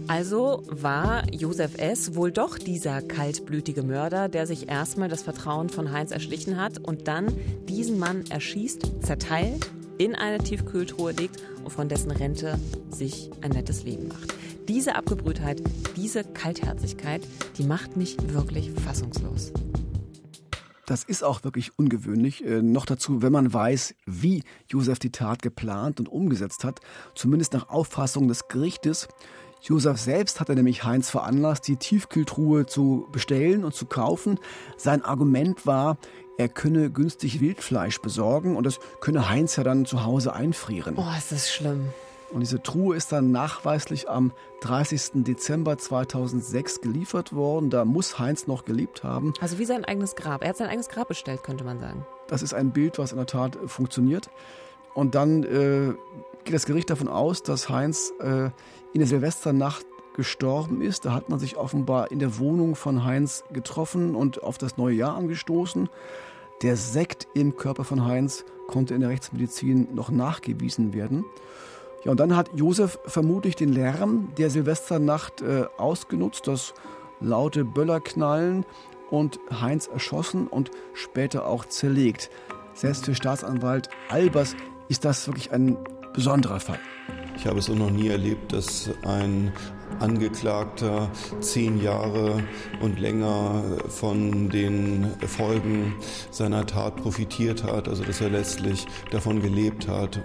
Also 0.06 0.62
war 0.66 1.22
Josef 1.32 1.78
S. 1.78 2.14
wohl 2.14 2.30
doch 2.30 2.58
dieser 2.58 3.00
kaltblütige 3.00 3.82
Mörder, 3.82 4.28
der 4.28 4.46
sich 4.46 4.68
erstmal 4.68 5.08
das 5.08 5.22
Vertrauen 5.22 5.70
von 5.70 5.92
Heinz 5.92 6.10
erschlichen 6.10 6.60
hat 6.60 6.78
und 6.78 7.08
dann 7.08 7.32
diesen 7.68 7.98
Mann 7.98 8.24
erschießt, 8.28 9.02
zerteilt, 9.02 9.70
in 9.96 10.14
eine 10.14 10.38
Tiefkühltruhe 10.38 11.12
legt 11.12 11.42
und 11.64 11.70
von 11.70 11.88
dessen 11.88 12.10
Rente 12.10 12.58
sich 12.90 13.30
ein 13.40 13.52
nettes 13.52 13.84
Leben 13.84 14.08
macht. 14.08 14.34
Diese 14.68 14.96
Abgebrühtheit, 14.96 15.62
diese 15.96 16.24
Kaltherzigkeit, 16.24 17.22
die 17.56 17.64
macht 17.64 17.96
mich 17.96 18.16
wirklich 18.32 18.70
fassungslos. 18.72 19.52
Das 20.86 21.04
ist 21.04 21.24
auch 21.24 21.44
wirklich 21.44 21.78
ungewöhnlich. 21.78 22.44
Äh, 22.44 22.62
noch 22.62 22.86
dazu, 22.86 23.22
wenn 23.22 23.32
man 23.32 23.52
weiß, 23.52 23.94
wie 24.06 24.42
Josef 24.68 24.98
die 24.98 25.12
Tat 25.12 25.42
geplant 25.42 26.00
und 26.00 26.08
umgesetzt 26.08 26.64
hat, 26.64 26.80
zumindest 27.14 27.52
nach 27.54 27.68
Auffassung 27.68 28.28
des 28.28 28.48
Gerichtes. 28.48 29.08
Josef 29.62 29.98
selbst 29.98 30.40
hatte 30.40 30.54
nämlich 30.54 30.84
Heinz 30.84 31.08
veranlasst, 31.08 31.66
die 31.66 31.76
Tiefkühltruhe 31.76 32.66
zu 32.66 33.08
bestellen 33.12 33.64
und 33.64 33.74
zu 33.74 33.86
kaufen. 33.86 34.38
Sein 34.76 35.02
Argument 35.02 35.66
war, 35.66 35.96
er 36.36 36.48
könne 36.48 36.90
günstig 36.90 37.40
Wildfleisch 37.40 38.00
besorgen 38.00 38.56
und 38.56 38.64
das 38.64 38.78
könne 39.00 39.30
Heinz 39.30 39.56
ja 39.56 39.64
dann 39.64 39.86
zu 39.86 40.04
Hause 40.04 40.34
einfrieren. 40.34 40.96
Oh, 40.98 41.16
ist 41.16 41.32
das 41.32 41.50
schlimm. 41.50 41.88
Und 42.34 42.40
diese 42.40 42.60
Truhe 42.60 42.96
ist 42.96 43.12
dann 43.12 43.30
nachweislich 43.30 44.10
am 44.10 44.32
30. 44.60 45.22
Dezember 45.24 45.78
2006 45.78 46.80
geliefert 46.80 47.32
worden. 47.32 47.70
Da 47.70 47.84
muss 47.84 48.18
Heinz 48.18 48.48
noch 48.48 48.64
gelebt 48.64 49.04
haben. 49.04 49.32
Also 49.40 49.60
wie 49.60 49.64
sein 49.64 49.84
eigenes 49.84 50.16
Grab. 50.16 50.42
Er 50.42 50.48
hat 50.48 50.56
sein 50.56 50.68
eigenes 50.68 50.88
Grab 50.88 51.06
bestellt, 51.06 51.44
könnte 51.44 51.62
man 51.62 51.78
sagen. 51.78 52.04
Das 52.26 52.42
ist 52.42 52.52
ein 52.52 52.72
Bild, 52.72 52.98
was 52.98 53.12
in 53.12 53.18
der 53.18 53.26
Tat 53.26 53.56
funktioniert. 53.66 54.30
Und 54.94 55.14
dann 55.14 55.44
äh, 55.44 55.94
geht 56.42 56.54
das 56.54 56.66
Gericht 56.66 56.90
davon 56.90 57.06
aus, 57.06 57.44
dass 57.44 57.68
Heinz 57.68 58.12
äh, 58.18 58.46
in 58.92 58.98
der 58.98 59.06
Silvesternacht 59.06 59.86
gestorben 60.16 60.82
ist. 60.82 61.04
Da 61.04 61.12
hat 61.12 61.28
man 61.28 61.38
sich 61.38 61.56
offenbar 61.56 62.10
in 62.10 62.18
der 62.18 62.38
Wohnung 62.40 62.74
von 62.74 63.04
Heinz 63.04 63.44
getroffen 63.52 64.16
und 64.16 64.42
auf 64.42 64.58
das 64.58 64.76
neue 64.76 64.96
Jahr 64.96 65.16
angestoßen. 65.16 65.88
Der 66.62 66.76
Sekt 66.76 67.28
im 67.34 67.54
Körper 67.56 67.84
von 67.84 68.04
Heinz 68.04 68.44
konnte 68.66 68.94
in 68.94 69.02
der 69.02 69.10
Rechtsmedizin 69.10 69.94
noch 69.94 70.10
nachgewiesen 70.10 70.94
werden. 70.94 71.24
Ja, 72.04 72.10
und 72.10 72.20
dann 72.20 72.36
hat 72.36 72.50
Josef 72.54 72.98
vermutlich 73.06 73.56
den 73.56 73.72
Lärm 73.72 74.28
der 74.36 74.50
Silvesternacht 74.50 75.40
äh, 75.40 75.64
ausgenutzt, 75.78 76.46
das 76.46 76.74
laute 77.20 77.64
Böllerknallen 77.64 78.66
und 79.10 79.40
Heinz 79.60 79.86
erschossen 79.86 80.46
und 80.46 80.70
später 80.92 81.46
auch 81.46 81.64
zerlegt. 81.64 82.30
Selbst 82.74 83.06
für 83.06 83.14
Staatsanwalt 83.14 83.88
Albers 84.08 84.54
ist 84.88 85.04
das 85.04 85.26
wirklich 85.26 85.52
ein 85.52 85.78
besonderer 86.12 86.60
Fall. 86.60 86.78
Ich 87.36 87.46
habe 87.46 87.58
es 87.58 87.70
auch 87.70 87.74
noch 87.74 87.90
nie 87.90 88.08
erlebt, 88.08 88.52
dass 88.52 88.90
ein 89.02 89.52
Angeklagter 89.98 91.10
zehn 91.40 91.80
Jahre 91.80 92.42
und 92.80 92.98
länger 92.98 93.62
von 93.88 94.50
den 94.50 95.06
Folgen 95.26 95.94
seiner 96.30 96.66
Tat 96.66 96.96
profitiert 96.96 97.64
hat, 97.64 97.88
also 97.88 98.04
dass 98.04 98.20
er 98.20 98.30
letztlich 98.30 98.86
davon 99.10 99.40
gelebt 99.40 99.88
hat. 99.88 100.22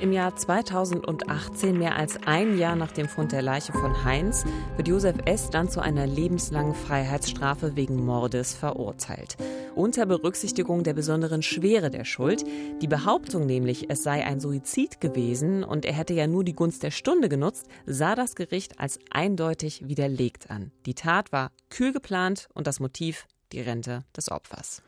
Im 0.00 0.12
Jahr 0.12 0.34
2018, 0.34 1.78
mehr 1.78 1.94
als 1.96 2.16
ein 2.24 2.56
Jahr 2.56 2.74
nach 2.74 2.90
dem 2.90 3.06
Fund 3.06 3.32
der 3.32 3.42
Leiche 3.42 3.72
von 3.72 4.02
Heinz, 4.02 4.44
wird 4.76 4.88
Josef 4.88 5.16
S. 5.26 5.50
dann 5.50 5.68
zu 5.68 5.80
einer 5.80 6.06
lebenslangen 6.06 6.74
Freiheitsstrafe 6.74 7.76
wegen 7.76 8.02
Mordes 8.06 8.54
verurteilt. 8.54 9.36
Unter 9.74 10.06
Berücksichtigung 10.06 10.84
der 10.84 10.94
besonderen 10.94 11.42
Schwere 11.42 11.90
der 11.90 12.06
Schuld. 12.06 12.46
Die 12.80 12.86
Behauptung 12.86 13.44
nämlich, 13.44 13.90
es 13.90 14.02
sei 14.02 14.24
ein 14.24 14.40
Suizid 14.40 15.02
gewesen 15.02 15.64
und 15.64 15.84
er 15.84 15.92
hätte 15.92 16.14
ja 16.14 16.26
nur 16.26 16.44
die 16.44 16.54
Gunst 16.54 16.82
der 16.82 16.92
Stunde 16.92 17.28
genutzt, 17.28 17.66
sah 17.84 18.14
das 18.14 18.36
Gericht 18.36 18.80
als 18.80 18.98
eindeutig 19.10 19.86
widerlegt 19.86 20.50
an. 20.50 20.72
Die 20.86 20.94
Tat 20.94 21.30
war 21.30 21.50
kühl 21.68 21.92
geplant 21.92 22.48
und 22.54 22.66
das 22.66 22.80
Motiv 22.80 23.26
die 23.52 23.60
Rente 23.60 24.04
des 24.16 24.30
Opfers. 24.30 24.82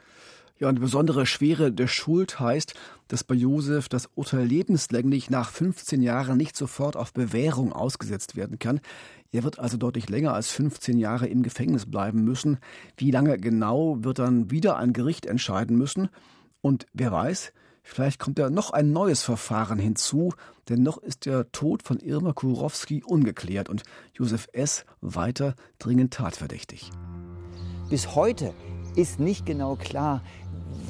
Ja, 0.62 0.68
und 0.68 0.78
besondere 0.78 1.26
Schwere 1.26 1.72
der 1.72 1.88
Schuld 1.88 2.38
heißt, 2.38 2.74
dass 3.08 3.24
bei 3.24 3.34
Josef 3.34 3.88
das 3.88 4.08
Urteil 4.14 4.46
lebenslänglich 4.46 5.28
nach 5.28 5.50
15 5.50 6.02
Jahren 6.02 6.36
nicht 6.36 6.56
sofort 6.56 6.94
auf 6.94 7.12
Bewährung 7.12 7.72
ausgesetzt 7.72 8.36
werden 8.36 8.60
kann. 8.60 8.78
Er 9.32 9.42
wird 9.42 9.58
also 9.58 9.76
deutlich 9.76 10.08
länger 10.08 10.34
als 10.34 10.52
15 10.52 10.98
Jahre 10.98 11.26
im 11.26 11.42
Gefängnis 11.42 11.90
bleiben 11.90 12.22
müssen. 12.22 12.58
Wie 12.96 13.10
lange 13.10 13.38
genau 13.38 14.04
wird 14.04 14.20
dann 14.20 14.52
wieder 14.52 14.76
ein 14.76 14.92
Gericht 14.92 15.26
entscheiden 15.26 15.76
müssen? 15.76 16.10
Und 16.60 16.86
wer 16.92 17.10
weiß, 17.10 17.52
vielleicht 17.82 18.20
kommt 18.20 18.38
ja 18.38 18.48
noch 18.48 18.70
ein 18.70 18.92
neues 18.92 19.24
Verfahren 19.24 19.80
hinzu, 19.80 20.32
denn 20.68 20.84
noch 20.84 20.98
ist 20.98 21.26
der 21.26 21.50
Tod 21.50 21.82
von 21.82 21.98
Irma 21.98 22.34
Kurowski 22.34 23.02
ungeklärt 23.04 23.68
und 23.68 23.82
Josef 24.14 24.46
S. 24.52 24.84
weiter 25.00 25.56
dringend 25.80 26.14
tatverdächtig. 26.14 26.92
Bis 27.90 28.14
heute 28.14 28.54
ist 28.96 29.20
nicht 29.20 29.46
genau 29.46 29.76
klar, 29.76 30.22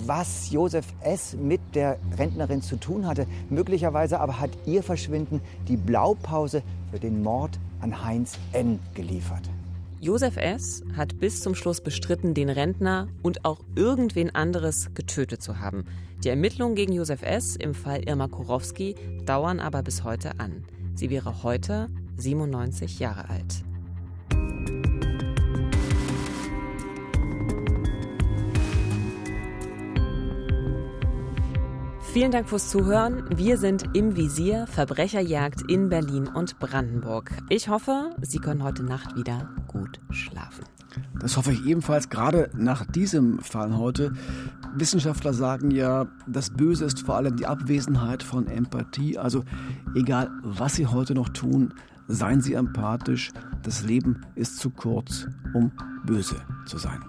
was 0.06 0.50
Josef 0.50 0.86
S. 1.00 1.36
mit 1.36 1.60
der 1.74 1.98
Rentnerin 2.18 2.62
zu 2.62 2.76
tun 2.76 3.06
hatte. 3.06 3.26
Möglicherweise 3.50 4.20
aber 4.20 4.40
hat 4.40 4.50
ihr 4.66 4.82
Verschwinden 4.82 5.40
die 5.68 5.76
Blaupause 5.76 6.62
für 6.90 6.98
den 6.98 7.22
Mord 7.22 7.58
an 7.80 8.04
Heinz 8.04 8.38
N. 8.52 8.78
geliefert. 8.94 9.48
Josef 10.00 10.36
S. 10.36 10.82
hat 10.96 11.20
bis 11.20 11.42
zum 11.42 11.54
Schluss 11.54 11.80
bestritten, 11.80 12.34
den 12.34 12.48
Rentner 12.48 13.06
und 13.22 13.44
auch 13.44 13.60
irgendwen 13.76 14.34
anderes 14.34 14.90
getötet 14.94 15.42
zu 15.42 15.60
haben. 15.60 15.84
Die 16.24 16.28
Ermittlungen 16.28 16.74
gegen 16.74 16.92
Josef 16.92 17.22
S. 17.22 17.54
im 17.54 17.72
Fall 17.72 18.02
Irma 18.02 18.26
Kurowski 18.26 18.96
dauern 19.26 19.60
aber 19.60 19.82
bis 19.82 20.02
heute 20.02 20.40
an. 20.40 20.64
Sie 20.94 21.08
wäre 21.08 21.44
heute 21.44 21.86
97 22.16 22.98
Jahre 22.98 23.28
alt. 23.28 24.71
Vielen 32.12 32.30
Dank 32.30 32.46
fürs 32.46 32.68
Zuhören. 32.68 33.24
Wir 33.34 33.56
sind 33.56 33.96
im 33.96 34.16
Visier 34.16 34.66
Verbrecherjagd 34.66 35.62
in 35.70 35.88
Berlin 35.88 36.28
und 36.28 36.58
Brandenburg. 36.58 37.32
Ich 37.48 37.70
hoffe, 37.70 38.10
Sie 38.20 38.38
können 38.38 38.62
heute 38.62 38.82
Nacht 38.82 39.16
wieder 39.16 39.48
gut 39.66 39.98
schlafen. 40.10 40.66
Das 41.18 41.38
hoffe 41.38 41.52
ich 41.52 41.64
ebenfalls, 41.64 42.10
gerade 42.10 42.50
nach 42.54 42.84
diesem 42.84 43.38
Fall 43.38 43.78
heute. 43.78 44.12
Wissenschaftler 44.74 45.32
sagen 45.32 45.70
ja, 45.70 46.06
das 46.26 46.50
Böse 46.50 46.84
ist 46.84 47.00
vor 47.00 47.16
allem 47.16 47.36
die 47.36 47.46
Abwesenheit 47.46 48.22
von 48.22 48.46
Empathie. 48.46 49.16
Also 49.16 49.44
egal, 49.94 50.30
was 50.42 50.74
Sie 50.74 50.86
heute 50.86 51.14
noch 51.14 51.30
tun, 51.30 51.72
seien 52.08 52.42
Sie 52.42 52.52
empathisch. 52.52 53.32
Das 53.62 53.84
Leben 53.84 54.20
ist 54.34 54.58
zu 54.58 54.68
kurz, 54.68 55.28
um 55.54 55.72
böse 56.04 56.36
zu 56.66 56.76
sein. 56.76 57.02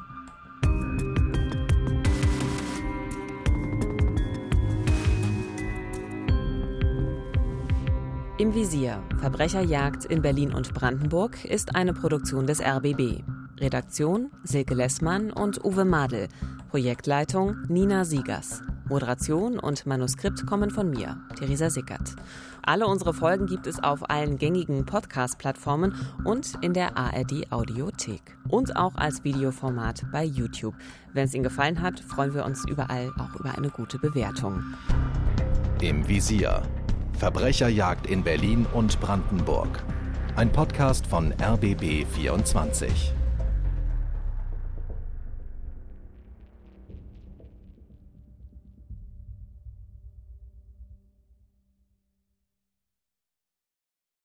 Im 8.39 8.55
Visier 8.55 8.99
Verbrecherjagd 9.19 10.05
in 10.05 10.23
Berlin 10.23 10.53
und 10.53 10.73
Brandenburg 10.73 11.45
ist 11.45 11.75
eine 11.75 11.93
Produktion 11.93 12.47
des 12.47 12.61
RBB. 12.61 13.21
Redaktion 13.59 14.31
Silke 14.43 14.73
Lessmann 14.73 15.31
und 15.31 15.63
Uwe 15.63 15.85
Madel. 15.85 16.29
Projektleitung 16.71 17.57
Nina 17.67 18.05
Siegers. 18.05 18.63
Moderation 18.89 19.59
und 19.59 19.85
Manuskript 19.85 20.47
kommen 20.47 20.71
von 20.71 20.89
mir, 20.89 21.21
Theresa 21.37 21.69
Sickert. 21.69 22.15
Alle 22.63 22.87
unsere 22.87 23.13
Folgen 23.13 23.45
gibt 23.45 23.67
es 23.67 23.83
auf 23.83 24.09
allen 24.09 24.39
gängigen 24.39 24.83
Podcast-Plattformen 24.83 25.93
und 26.25 26.53
in 26.61 26.73
der 26.73 26.97
ARD 26.97 27.51
Audiothek. 27.51 28.35
Und 28.49 28.75
auch 28.75 28.95
als 28.95 29.23
Videoformat 29.23 30.05
bei 30.11 30.23
YouTube. 30.23 30.73
Wenn 31.13 31.25
es 31.25 31.35
Ihnen 31.35 31.43
gefallen 31.43 31.83
hat, 31.83 31.99
freuen 31.99 32.33
wir 32.33 32.45
uns 32.45 32.67
überall 32.67 33.11
auch 33.19 33.39
über 33.39 33.55
eine 33.55 33.69
gute 33.69 33.99
Bewertung. 33.99 34.63
Im 35.81 36.07
Visier 36.07 36.63
Verbrecherjagd 37.17 38.07
in 38.07 38.23
Berlin 38.23 38.65
und 38.73 38.99
Brandenburg. 38.99 39.83
Ein 40.35 40.51
Podcast 40.51 41.07
von 41.07 41.33
RBB 41.41 42.05
24. 42.05 43.13